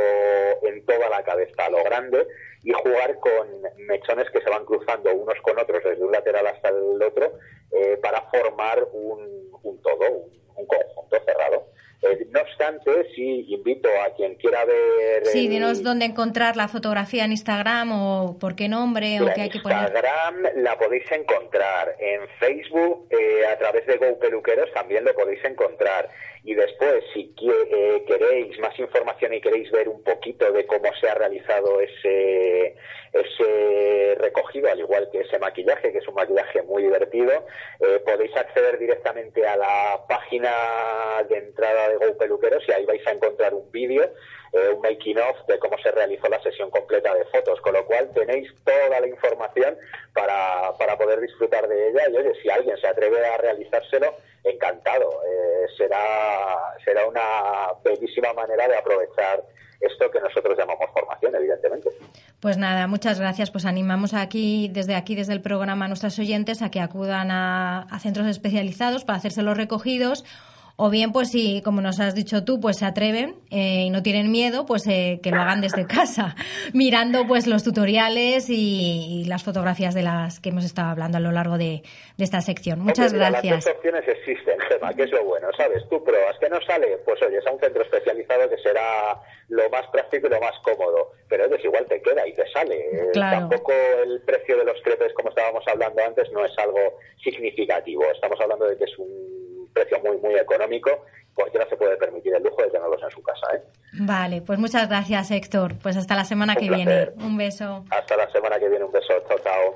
[0.63, 2.25] en toda la cabeza, a lo grande,
[2.63, 6.69] y jugar con mechones que se van cruzando unos con otros desde un lateral hasta
[6.69, 7.33] el otro
[7.71, 9.49] eh, para formar un,
[9.81, 10.09] todo,
[10.55, 11.67] un conjunto cerrado.
[12.03, 15.25] Eh, no obstante, sí invito a quien quiera ver.
[15.27, 19.49] Sí, dinos dónde encontrar la fotografía en Instagram o por qué nombre o qué hay
[19.49, 19.83] que poner.
[19.83, 21.95] Instagram la podéis encontrar.
[21.99, 26.09] En Facebook, eh, a través de Go Peluqueros, también lo podéis encontrar.
[26.43, 31.07] Y después, si eh, queréis más información y queréis ver un poquito de cómo se
[31.07, 32.75] ha realizado ese,
[33.13, 37.45] ese recogido, al igual que ese maquillaje, que es un maquillaje muy divertido,
[37.79, 40.51] eh, podéis acceder directamente a la página
[41.29, 44.11] de entrada de Go Peluqueros y ahí vais a encontrar un vídeo
[44.53, 47.85] eh, un making of de cómo se realizó la sesión completa de fotos, con lo
[47.85, 49.77] cual tenéis toda la información
[50.13, 55.09] para, para poder disfrutar de ella y oye, si alguien se atreve a realizárselo, encantado.
[55.25, 59.43] Eh, será, será una bellísima manera de aprovechar
[59.79, 61.89] esto que nosotros llamamos formación, evidentemente.
[62.39, 63.51] Pues nada, muchas gracias.
[63.51, 67.83] Pues animamos aquí, desde aquí, desde el programa, a nuestros oyentes a que acudan a,
[67.83, 70.23] a centros especializados para hacerse los recogidos
[70.83, 74.01] o bien, pues si, como nos has dicho tú, pues se atreven eh, y no
[74.01, 76.35] tienen miedo, pues eh, que lo hagan desde casa,
[76.73, 81.31] mirando pues los tutoriales y, las fotografías de las que hemos estado hablando a lo
[81.31, 81.83] largo de,
[82.17, 82.79] esta sección.
[82.79, 83.65] Muchas gracias.
[83.65, 85.87] Las opciones existen, Gemma, que es lo bueno, ¿sabes?
[85.87, 89.69] Tú pruebas que no sale, pues oye, es a un centro especializado que será lo
[89.69, 92.75] más práctico y lo más cómodo, pero es igual te queda y te sale.
[92.75, 93.71] Eh, tampoco
[94.03, 98.03] el precio de los crepes, como estábamos hablando antes, no es algo significativo.
[98.11, 99.30] Estamos hablando de que es un
[99.81, 103.47] precio muy, muy económico, cualquiera se puede permitir el lujo de tenerlos en su casa.
[103.55, 103.61] ¿eh?
[103.93, 105.75] Vale, pues muchas gracias, Héctor.
[105.81, 107.09] Pues hasta la semana que viene.
[107.17, 107.85] Un beso.
[107.89, 109.13] Hasta la semana que viene, un beso.
[109.27, 109.75] Chao, chao.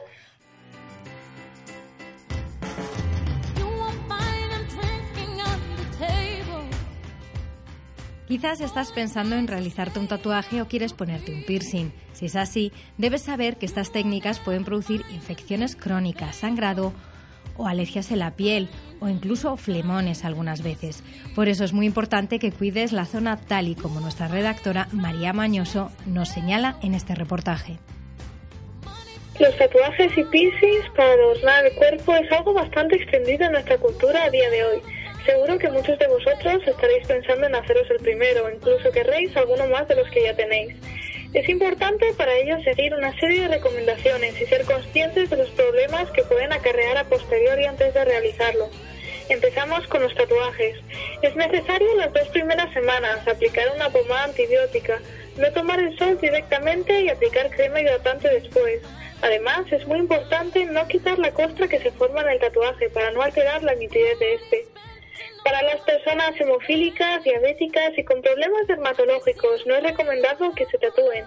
[8.27, 11.91] Quizás estás pensando en realizarte un tatuaje o quieres ponerte un piercing.
[12.13, 16.91] Si es así, debes saber que estas técnicas pueden producir infecciones crónicas, sangrado
[17.57, 21.03] o alergias en la piel o incluso flemones algunas veces.
[21.35, 25.33] Por eso es muy importante que cuides la zona tal y como nuestra redactora María
[25.33, 27.77] Mañoso nos señala en este reportaje.
[29.39, 34.23] Los tatuajes y piercings para adornar el cuerpo es algo bastante extendido en nuestra cultura
[34.23, 34.81] a día de hoy.
[35.25, 39.67] Seguro que muchos de vosotros estaréis pensando en haceros el primero, o incluso querréis alguno
[39.67, 40.75] más de los que ya tenéis.
[41.35, 46.09] Es importante para ello seguir una serie de recomendaciones y ser conscientes de los problemas
[46.11, 48.69] que pueden acarrear a posteriori antes de realizarlo.
[49.27, 50.77] Empezamos con los tatuajes.
[51.21, 55.01] Es necesario las dos primeras semanas aplicar una pomada antibiótica,
[55.35, 58.79] no tomar el sol directamente y aplicar crema hidratante después.
[59.21, 63.11] Además, es muy importante no quitar la costra que se forma en el tatuaje para
[63.11, 64.65] no alterar la nitidez de este.
[65.43, 71.25] Para las personas hemofílicas, diabéticas y con problemas dermatológicos no es recomendado que se tatúen.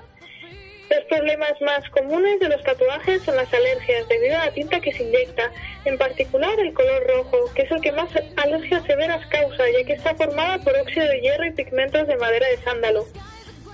[0.90, 4.92] Los problemas más comunes de los tatuajes son las alergias debido a la tinta que
[4.92, 5.50] se inyecta,
[5.84, 9.92] en particular el color rojo, que es el que más alergias severas causa, ya que
[9.92, 13.06] está formada por óxido de hierro y pigmentos de madera de sándalo.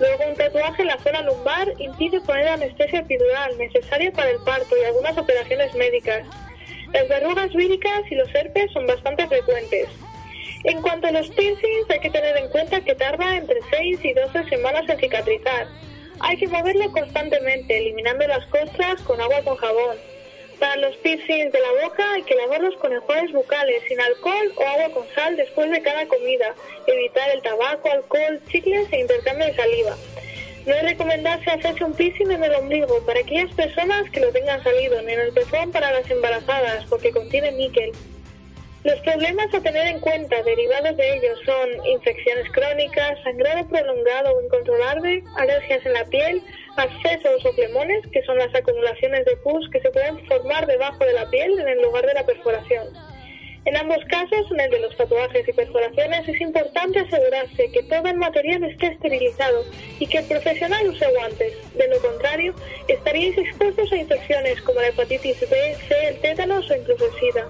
[0.01, 4.77] Luego, un tatuaje en la zona lumbar impide poner anestesia epidural necesaria para el parto
[4.77, 6.27] y algunas operaciones médicas.
[6.95, 9.89] Las verrugas víricas y los herpes son bastante frecuentes.
[10.63, 14.13] En cuanto a los piercings, hay que tener en cuenta que tarda entre 6 y
[14.13, 15.67] 12 semanas en cicatrizar.
[16.21, 19.97] Hay que moverlo constantemente, eliminando las costras con agua con jabón.
[20.61, 24.63] Para los piercings de la boca hay que lavarlos con enjuagues bucales, sin alcohol o
[24.63, 26.55] agua con sal después de cada comida.
[26.87, 29.97] Evitar el tabaco, alcohol, chicles e intercambio de saliva.
[30.67, 34.63] No es recomendarse hacerse un piercing en el ombligo para aquellas personas que lo tengan
[34.63, 37.93] salido, ni en el pezón para las embarazadas, porque contiene níquel.
[38.85, 44.43] Los problemas a tener en cuenta derivados de ellos son infecciones crónicas, sangrado prolongado o
[44.43, 46.43] incontrolable, alergias en la piel,
[46.77, 51.15] abscesos o plemones, que son las acumulaciones de pus que se pueden formar debajo de
[51.15, 52.89] la piel en el lugar de la perforación.
[53.67, 58.07] En ambos casos, en el de los tatuajes y perforaciones, es importante asegurarse que todo
[58.09, 59.65] el material esté esterilizado
[59.99, 61.55] y que el profesional use guantes.
[61.75, 62.55] De lo contrario,
[62.89, 67.49] estaríais expuestos a infecciones como la hepatitis B, C, el tétanos o incluso el SIDA.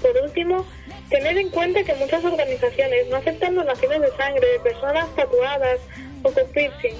[0.00, 0.64] Por último,
[1.10, 5.80] tener en cuenta que muchas organizaciones no aceptan donaciones de sangre de personas tatuadas
[6.22, 6.94] o con piercing.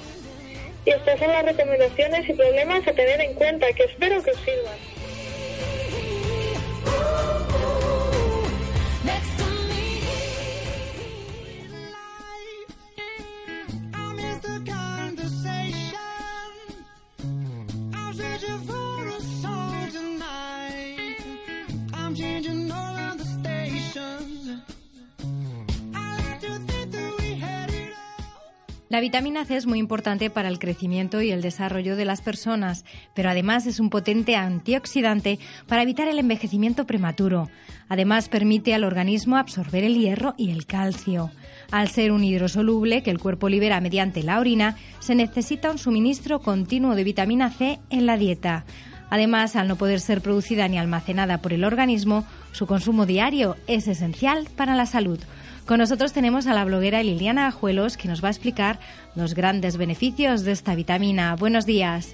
[0.83, 4.39] Y estas son las recomendaciones y problemas a tener en cuenta que espero que os
[4.39, 4.94] sirvan.
[28.95, 32.85] La vitamina C es muy importante para el crecimiento y el desarrollo de las personas,
[33.13, 35.37] pero además es un potente antioxidante
[35.67, 37.49] para evitar el envejecimiento prematuro.
[37.89, 41.29] Además permite al organismo absorber el hierro y el calcio.
[41.71, 46.39] Al ser un hidrosoluble que el cuerpo libera mediante la orina, se necesita un suministro
[46.39, 48.63] continuo de vitamina C en la dieta.
[49.09, 53.89] Además, al no poder ser producida ni almacenada por el organismo, su consumo diario es
[53.89, 55.19] esencial para la salud.
[55.65, 58.77] Con nosotros tenemos a la bloguera Liliana Ajuelos, que nos va a explicar
[59.15, 61.35] los grandes beneficios de esta vitamina.
[61.35, 62.13] Buenos días.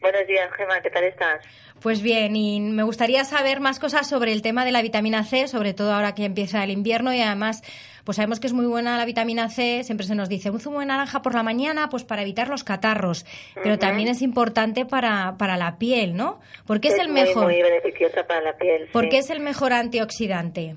[0.00, 1.44] Buenos días, Gemma, ¿qué tal estás?
[1.82, 5.46] Pues bien, y me gustaría saber más cosas sobre el tema de la vitamina C,
[5.46, 7.62] sobre todo ahora que empieza el invierno y además,
[8.04, 10.80] pues sabemos que es muy buena la vitamina C, siempre se nos dice un zumo
[10.80, 13.26] de naranja por la mañana, pues para evitar los catarros,
[13.62, 16.40] pero también es importante para, para la piel, ¿no?
[16.66, 17.44] Porque es, el mejor.
[17.44, 18.88] Muy beneficiosa para la piel.
[18.90, 20.76] Porque es el mejor antioxidante.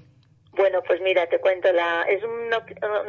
[0.54, 2.52] Bueno, pues mira, te cuento, la, es un,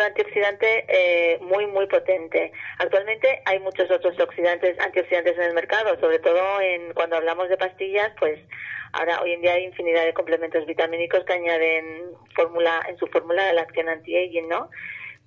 [0.00, 2.52] antioxidante eh, muy, muy potente.
[2.78, 7.56] Actualmente hay muchos otros oxidantes, antioxidantes en el mercado, sobre todo en, cuando hablamos de
[7.56, 8.38] pastillas, pues
[8.92, 13.52] ahora hoy en día hay infinidad de complementos vitamínicos que añaden fórmula, en su fórmula
[13.54, 14.68] la acción anti-aging, ¿no?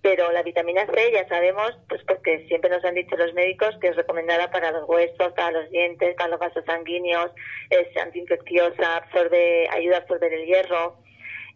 [0.03, 3.88] Pero la vitamina C ya sabemos, pues porque siempre nos han dicho los médicos que
[3.88, 7.32] es recomendada para los huesos, para los dientes, para los vasos sanguíneos,
[7.70, 11.03] es antiinfecciosa, absorbe, ayuda a absorber el hierro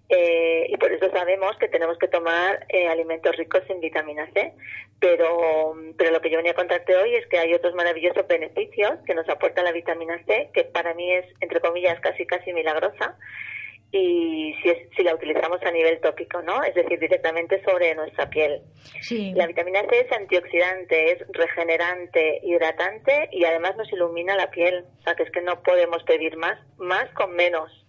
[0.10, 4.54] eh, y por eso sabemos que tenemos que tomar eh, alimentos ricos en vitamina C.
[5.00, 8.94] Pero, pero lo que yo venía a contarte hoy es que hay otros maravillosos beneficios
[9.06, 13.18] que nos aporta la vitamina C, que para mí es, entre comillas, casi casi milagrosa.
[13.92, 16.62] Y si, si la utilizamos a nivel tópico, ¿no?
[16.64, 18.62] Es decir, directamente sobre nuestra piel.
[19.02, 19.32] Sí.
[19.34, 24.84] La vitamina C es antioxidante, es regenerante, hidratante y además nos ilumina la piel.
[25.00, 27.87] O sea, que es que no podemos pedir más, más con menos.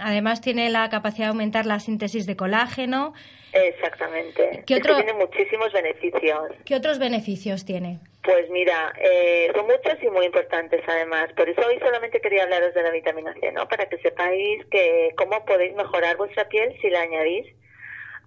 [0.00, 3.14] Además tiene la capacidad de aumentar la síntesis de colágeno.
[3.52, 4.64] Exactamente.
[4.66, 4.96] ¿Qué otro...
[4.96, 6.52] tiene muchísimos beneficios.
[6.64, 7.98] ¿Qué otros beneficios tiene?
[8.22, 11.32] Pues mira, eh, son muchos y muy importantes además.
[11.36, 13.68] Por eso hoy solamente quería hablaros de la vitamina C, ¿no?
[13.68, 17.46] Para que sepáis que cómo podéis mejorar vuestra piel si la añadís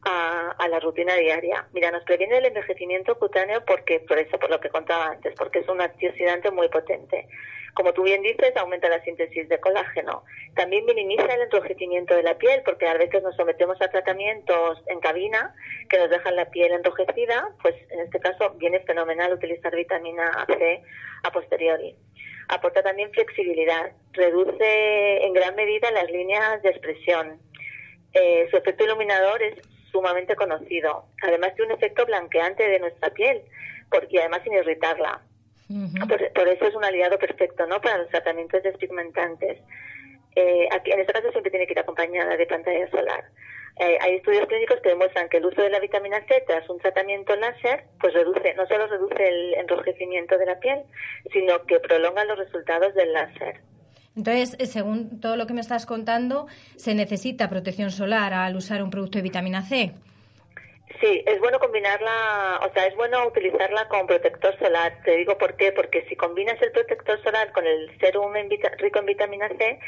[0.04, 1.68] a, a, la rutina diaria.
[1.74, 5.60] Mira, nos previene el envejecimiento cutáneo porque, por eso, por lo que contaba antes, porque
[5.60, 7.28] es un antioxidante muy potente.
[7.74, 10.24] Como tú bien dices, aumenta la síntesis de colágeno.
[10.56, 15.00] También minimiza el enrojecimiento de la piel, porque a veces nos sometemos a tratamientos en
[15.00, 15.56] cabina
[15.90, 20.84] que nos dejan la piel enrojecida, pues en este caso viene fenomenal utilizar vitamina C
[21.24, 21.96] a posteriori.
[22.48, 27.40] Aporta también flexibilidad, reduce en gran medida las líneas de expresión.
[28.14, 29.54] Eh, su efecto iluminador es
[29.92, 31.06] sumamente conocido.
[31.24, 33.42] Además de un efecto blanqueante de nuestra piel,
[33.90, 35.22] porque además sin irritarla.
[36.34, 37.80] por, eso es un aliado perfecto, ¿no?
[37.82, 39.60] Para los tratamientos despigmentantes.
[40.36, 43.26] Eh, aquí, en este caso siempre tiene que ir acompañada de pantalla solar.
[43.80, 46.80] Eh, hay estudios clínicos que demuestran que el uso de la vitamina C tras un
[46.80, 50.82] tratamiento láser, pues reduce, no solo reduce el enrojecimiento de la piel,
[51.32, 53.62] sino que prolonga los resultados del láser.
[54.20, 58.84] Entonces, eh, según todo lo que me estás contando, se necesita protección solar al usar
[58.84, 59.94] un producto de vitamina C.
[61.00, 65.02] Sí, es bueno combinarla, o sea, es bueno utilizarla con protector solar.
[65.06, 68.34] Te digo por qué, porque si combinas el protector solar con el serum
[68.78, 69.80] rico en vitamina C,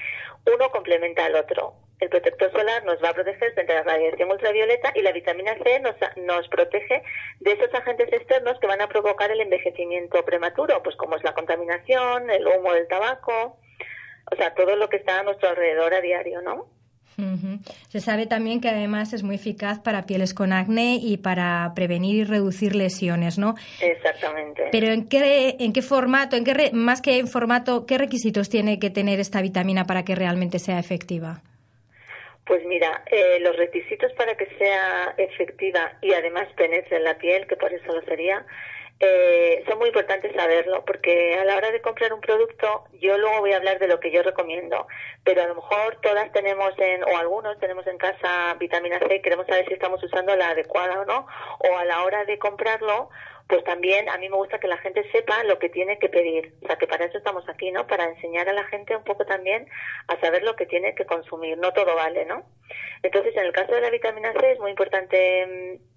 [0.56, 1.74] uno complementa al otro.
[2.00, 5.58] El protector solar nos va a proteger frente a la radiación ultravioleta y la vitamina
[5.62, 7.04] C nos, nos protege
[7.42, 11.34] de esos agentes externos que van a provocar el envejecimiento prematuro, pues como es la
[11.34, 13.58] contaminación, el humo del tabaco,
[14.30, 16.68] o sea, todo lo que está a nuestro alrededor a diario, ¿no?
[17.90, 22.16] Se sabe también que además es muy eficaz para pieles con acné y para prevenir
[22.16, 23.56] y reducir lesiones, ¿no?
[23.82, 24.70] Exactamente.
[24.72, 28.80] Pero ¿en qué, en qué formato, en qué más que en formato, qué requisitos tiene
[28.80, 31.42] que tener esta vitamina para que realmente sea efectiva?
[32.46, 37.46] Pues mira, eh, los requisitos para que sea efectiva y además penetre en la piel,
[37.46, 38.46] que por eso lo sería,
[39.04, 43.40] eh, son muy importantes saberlo, porque a la hora de comprar un producto, yo luego
[43.40, 44.88] voy a hablar de lo que yo recomiendo,
[45.24, 49.48] pero a lo mejor todas tenemos en, o algunos tenemos en casa vitamina C queremos
[49.48, 51.26] saber si estamos usando la adecuada o no,
[51.60, 53.10] o a la hora de comprarlo,
[53.48, 56.54] pues también a mí me gusta que la gente sepa lo que tiene que pedir.
[56.64, 57.86] O sea, que para eso estamos aquí, ¿no?
[57.86, 59.68] Para enseñar a la gente un poco también
[60.08, 61.58] a saber lo que tiene que consumir.
[61.58, 62.46] No todo vale, ¿no?
[63.04, 65.91] Entonces, en el caso de la vitamina C es muy importante mm,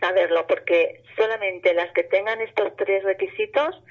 [0.00, 3.82] saberlo, porque solamente las que tengan estos tres requisitos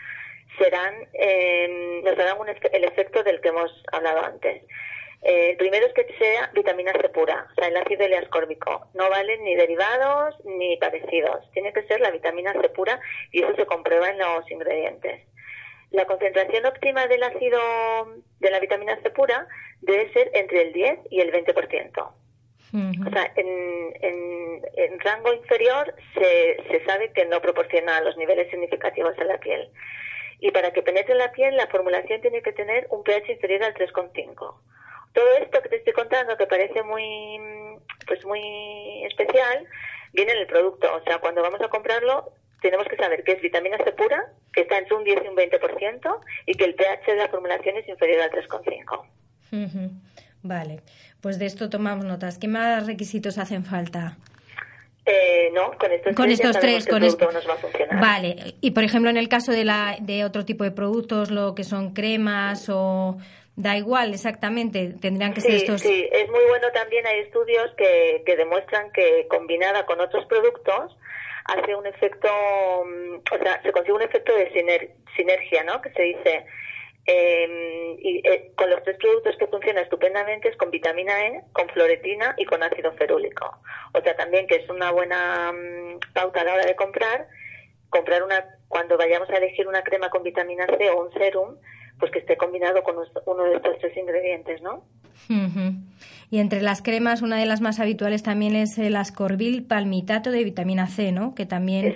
[0.58, 2.38] serán, eh, nos darán
[2.72, 4.64] el efecto del que hemos hablado antes.
[5.26, 8.88] Eh, el primero es que sea vitamina C pura, o sea, el ácido ascórbico.
[8.94, 11.50] No valen ni derivados ni parecidos.
[11.52, 13.00] Tiene que ser la vitamina C pura
[13.32, 15.24] y eso se comprueba en los ingredientes.
[15.90, 17.60] La concentración óptima del ácido
[18.40, 19.48] de la vitamina C pura
[19.82, 22.14] debe ser entre el 10 y el 20%.
[22.74, 29.18] O sea, en, en, rango inferior se, se sabe que no proporciona los niveles significativos
[29.18, 29.70] en la piel.
[30.40, 33.64] Y para que penetre en la piel, la formulación tiene que tener un pH inferior
[33.64, 34.56] al 3,5.
[35.14, 37.40] Todo esto que te estoy contando, que parece muy,
[38.06, 39.66] pues muy especial,
[40.12, 40.94] viene en el producto.
[40.94, 44.62] O sea, cuando vamos a comprarlo, tenemos que saber que es vitamina C pura, que
[44.62, 47.88] está entre un 10 y un 20%, y que el pH de la formulación es
[47.88, 49.06] inferior al 3,5.
[50.44, 50.82] Vale,
[51.26, 52.38] pues de esto tomamos notas.
[52.38, 54.16] ¿Qué más requisitos hacen falta?
[55.08, 58.00] Eh, no, con estos con tres, estos tres con esto nos va a funcionar.
[58.00, 61.56] Vale, y por ejemplo en el caso de, la, de otro tipo de productos, lo
[61.56, 63.18] que son cremas o
[63.56, 65.82] da igual exactamente, tendrían que ser estos.
[65.82, 70.96] Sí, es muy bueno también, hay estudios que, que demuestran que combinada con otros productos
[71.46, 72.28] hace un efecto,
[72.86, 74.52] mm, o sea, se consigue un efecto de
[75.16, 75.82] sinergia, ¿no?
[75.82, 76.46] Que se dice
[77.08, 81.70] eh, y eh, con los tres productos que funcionan estupendamente es con vitamina E, con
[81.70, 83.60] floretina y con ácido ferúlico.
[83.94, 87.28] O sea, también que es una buena mm, pauta a la hora de comprar,
[87.90, 91.56] comprar una, cuando vayamos a elegir una crema con vitamina C o un serum,
[92.00, 94.84] pues que esté combinado con uno de estos tres ingredientes, ¿no?
[96.30, 100.44] Y entre las cremas, una de las más habituales también es el ascorbil palmitato de
[100.44, 101.36] vitamina C, ¿no?
[101.36, 101.96] Que también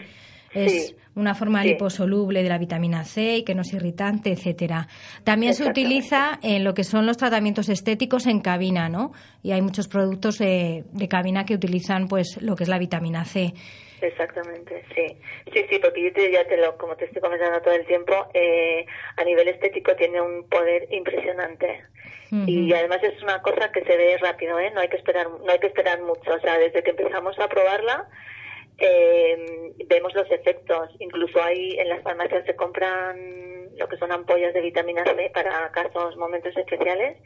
[0.53, 4.87] es una forma liposoluble de la vitamina C y que no es irritante, etcétera.
[5.23, 9.11] También se utiliza en lo que son los tratamientos estéticos en cabina, ¿no?
[9.43, 13.53] Y hay muchos productos de, cabina que utilizan pues lo que es la vitamina C.
[14.01, 15.17] Exactamente, sí.
[15.53, 18.13] Sí, sí, porque yo te, ya te lo, como te estoy comentando todo el tiempo,
[18.33, 18.85] eh,
[19.17, 21.83] a nivel estético tiene un poder impresionante.
[22.31, 24.69] Y además es una cosa que se ve rápido, ¿eh?
[24.69, 26.31] No hay que esperar, no hay que esperar mucho.
[26.31, 28.07] O sea, desde que empezamos a probarla,
[28.79, 30.89] eh, vemos los efectos.
[30.99, 35.71] Incluso hay en las farmacias se compran lo que son ampollas de vitamina C para
[35.71, 37.17] casos, momentos especiales,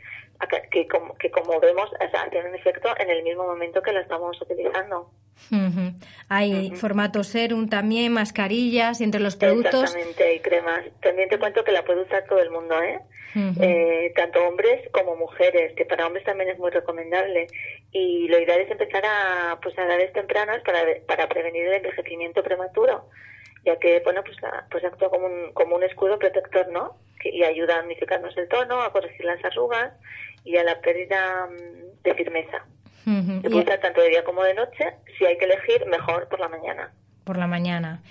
[0.72, 4.41] que como, que como vemos hacen un efecto en el mismo momento que la estamos
[4.41, 5.12] utilizando.
[6.30, 9.84] Hay formato serum también, mascarillas y entre los productos.
[9.84, 10.86] Exactamente, y cremas.
[11.01, 12.99] También te cuento que la puede usar todo el mundo, ¿eh?
[13.36, 17.47] eh, tanto hombres como mujeres, que para hombres también es muy recomendable.
[17.91, 22.43] Y lo ideal es empezar a, pues, a edades tempranas para, para prevenir el envejecimiento
[22.43, 23.10] prematuro,
[23.66, 24.38] ya que, bueno, pues,
[24.70, 26.97] pues actúa como un, como un escudo protector, ¿no?
[27.32, 29.93] y ayuda a unificarnos el tono, a corregir las arrugas
[30.43, 32.66] y a la pérdida mm, de firmeza.
[33.05, 34.93] Se puede usar tanto de día como de noche.
[35.18, 36.93] Si hay que elegir, mejor por la mañana.
[37.26, 38.01] Por la mañana.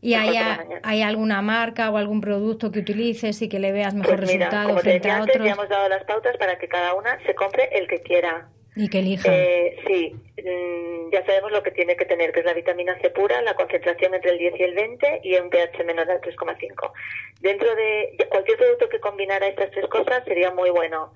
[0.00, 0.38] ¿Y hay,
[0.82, 4.68] hay alguna marca o algún producto que utilices y que le veas mejor pues resultado
[4.68, 5.44] como frente a otros?
[5.44, 8.48] ya hemos dado las pautas para que cada una se compre el que quiera.
[8.76, 9.34] Y que elija.
[9.34, 13.08] Eh, sí, mm, ya sabemos lo que tiene que tener, que es la vitamina C
[13.08, 16.92] pura, la concentración entre el 10 y el 20 y un pH menor al 3,5.
[17.40, 21.14] Dentro de cualquier producto que combinara estas tres cosas sería muy bueno.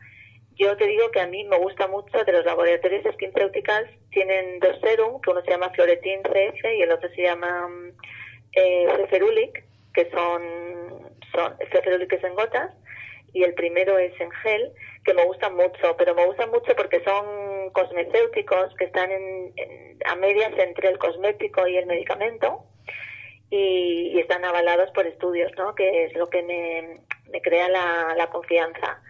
[0.57, 4.79] Yo te digo que a mí me gusta mucho de los laboratorios SkinCeuticals, tienen dos
[4.81, 7.69] serum, que uno se llama Floretin CF y el otro se llama
[8.53, 10.43] eh, Feferulic, que son,
[11.33, 12.73] son Feferulic es en gotas,
[13.33, 14.73] y el primero es en gel,
[15.05, 19.53] que me gustan mucho, pero me gustan mucho porque son cosmecéuticos que están en,
[20.05, 22.65] a medias entre el cosmético y el medicamento
[23.51, 25.75] y, están avalados por estudios, ¿no?
[25.75, 29.03] Que es lo que me, me crea la, la confianza.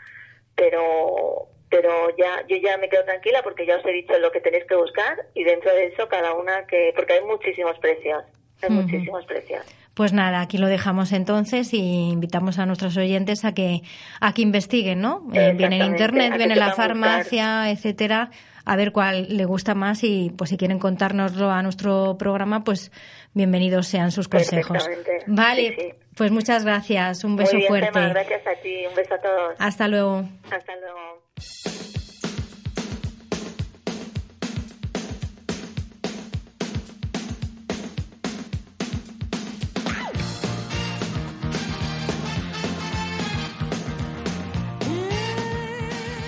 [0.54, 4.40] Pero pero ya yo ya me quedo tranquila porque ya os he dicho lo que
[4.40, 8.24] tenéis que buscar y dentro de eso cada una que porque hay muchísimos precios
[8.60, 9.64] hay muchísimos precios
[10.00, 13.82] pues nada, aquí lo dejamos entonces y invitamos a nuestros oyentes a que
[14.18, 15.28] a que investiguen, ¿no?
[15.34, 18.30] Eh, viene en internet, viene en la farmacia, etcétera,
[18.64, 22.90] a ver cuál le gusta más y pues si quieren contárnoslo a nuestro programa, pues
[23.34, 24.88] bienvenidos sean sus consejos.
[25.26, 28.00] Vale, pues muchas gracias, un beso fuerte.
[28.00, 29.54] gracias a ti, un beso a todos.
[29.58, 30.24] Hasta luego.
[30.50, 31.69] Hasta luego.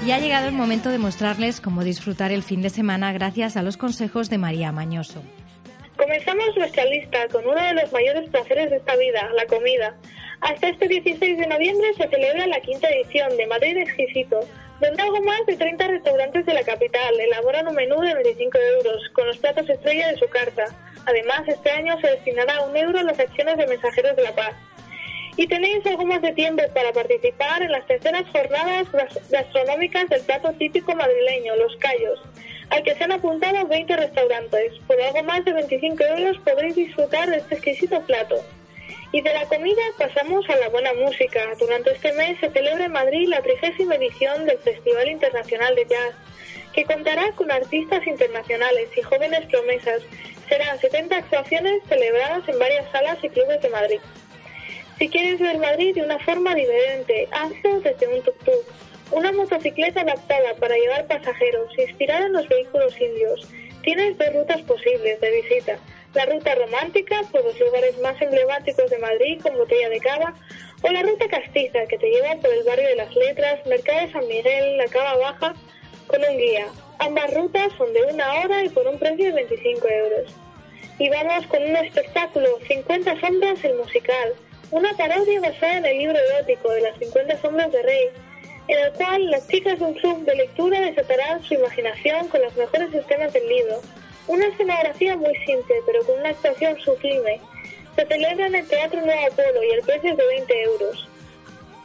[0.05, 3.62] Y ha llegado el momento de mostrarles cómo disfrutar el fin de semana gracias a
[3.62, 5.22] los consejos de María Mañoso.
[5.96, 9.96] Comenzamos nuestra lista con uno de los mayores placeres de esta vida, la comida.
[10.40, 14.40] Hasta este 16 de noviembre se celebra la quinta edición de Madrid Exquisito,
[14.80, 19.09] donde algo más de 30 restaurantes de la capital elaboran un menú de 25 euros
[19.12, 20.64] con los platos estrella de su carta.
[21.07, 24.55] Además, este año se destinará un euro a las acciones de Mensajeros de la Paz.
[25.37, 28.87] Y tenéis algo más de tiempo para participar en las terceras jornadas
[29.30, 32.20] gastronómicas del plato típico madrileño, Los Callos,
[32.68, 34.74] al que se han apuntado 20 restaurantes.
[34.87, 38.45] Por algo más de 25 euros podréis disfrutar de este exquisito plato.
[39.12, 41.41] Y de la comida pasamos a la buena música.
[41.59, 46.14] Durante este mes se celebra en Madrid la trigésima edición del Festival Internacional de Jazz,
[46.74, 50.03] que contará con artistas internacionales y jóvenes promesas.
[50.49, 54.01] Serán 70 actuaciones celebradas en varias salas y clubes de Madrid.
[55.03, 58.62] Si quieres ver Madrid de una forma diferente, hazlo desde un tuk-tuk,
[59.11, 63.48] una motocicleta adaptada para llevar pasajeros, inspirada en los vehículos indios.
[63.82, 65.78] Tienes dos rutas posibles de visita.
[66.14, 70.34] La ruta romántica por los lugares más emblemáticos de Madrid con botella de cava
[70.82, 74.12] o la ruta castiza que te lleva por el barrio de las letras, Mercado de
[74.12, 75.55] San Miguel, la Cava Baja
[76.07, 76.68] con un guía.
[77.00, 80.32] Ambas rutas son de una hora y por un precio de 25 euros.
[81.00, 84.34] Y vamos con un espectáculo, 50 sombras el musical,
[84.72, 88.08] una parodia basada en el libro erótico de las 50 sombras de Rey,
[88.68, 92.56] en el cual las chicas de un club de lectura desatarán su imaginación con las
[92.56, 93.80] mejores escenas del libro.
[94.28, 97.38] Una escenografía muy simple, pero con una actuación sublime.
[97.96, 101.08] Se celebra en el Teatro Nuevo Polo y el precio es de 20 euros.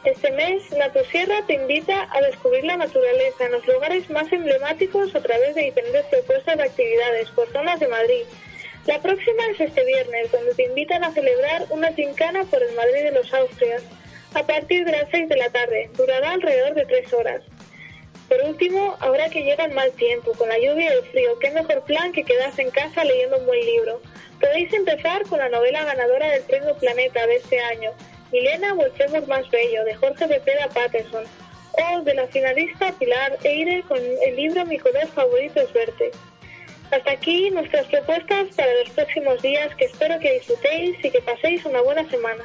[0.04, 0.62] Este mes,
[1.10, 5.64] Sierra te invita a descubrir la naturaleza en los lugares más emblemáticos a través de
[5.64, 8.24] diferentes propuestas de actividades por zonas de Madrid.
[8.88, 13.02] La próxima es este viernes, donde te invitan a celebrar una tincana por el Madrid
[13.02, 13.82] de los Austrias,
[14.32, 15.90] a partir de las 6 de la tarde.
[15.94, 17.42] Durará alrededor de 3 horas.
[18.30, 21.50] Por último, ahora que llega el mal tiempo, con la lluvia y el frío, qué
[21.50, 24.00] mejor plan que quedarse en casa leyendo un buen libro.
[24.40, 27.90] Podéis empezar con la novela ganadora del Premio Planeta de este año,
[28.32, 31.24] Milena o el Fémur más bello, de Jorge Pepeda Patterson,
[31.72, 36.10] o de la finalista Pilar Eire con el libro Mi color favorito es verte.
[36.90, 41.64] Hasta aquí nuestras propuestas para los próximos días que espero que disfrutéis y que paséis
[41.66, 42.44] una buena semana.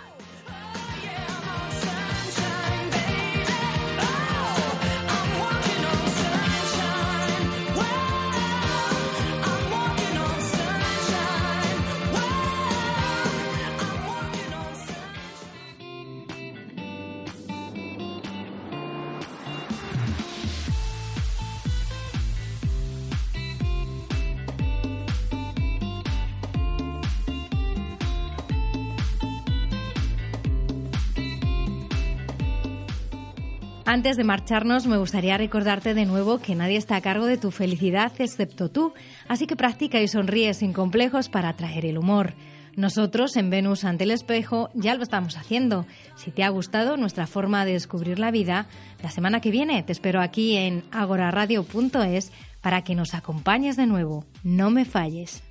[33.93, 37.51] Antes de marcharnos, me gustaría recordarte de nuevo que nadie está a cargo de tu
[37.51, 38.91] felicidad excepto tú,
[39.27, 42.33] así que practica y sonríe sin complejos para atraer el humor.
[42.75, 45.85] Nosotros en Venus ante el espejo ya lo estamos haciendo.
[46.15, 48.65] Si te ha gustado nuestra forma de descubrir la vida,
[49.03, 52.31] la semana que viene te espero aquí en agoraradio.es
[52.61, 54.25] para que nos acompañes de nuevo.
[54.43, 55.43] No me falles.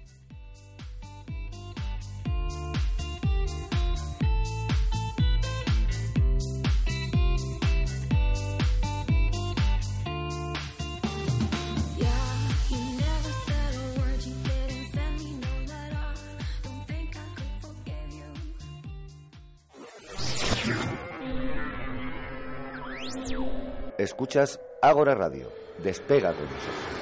[24.03, 25.49] Escuchas Ágora Radio.
[25.79, 27.02] Despega con nosotros.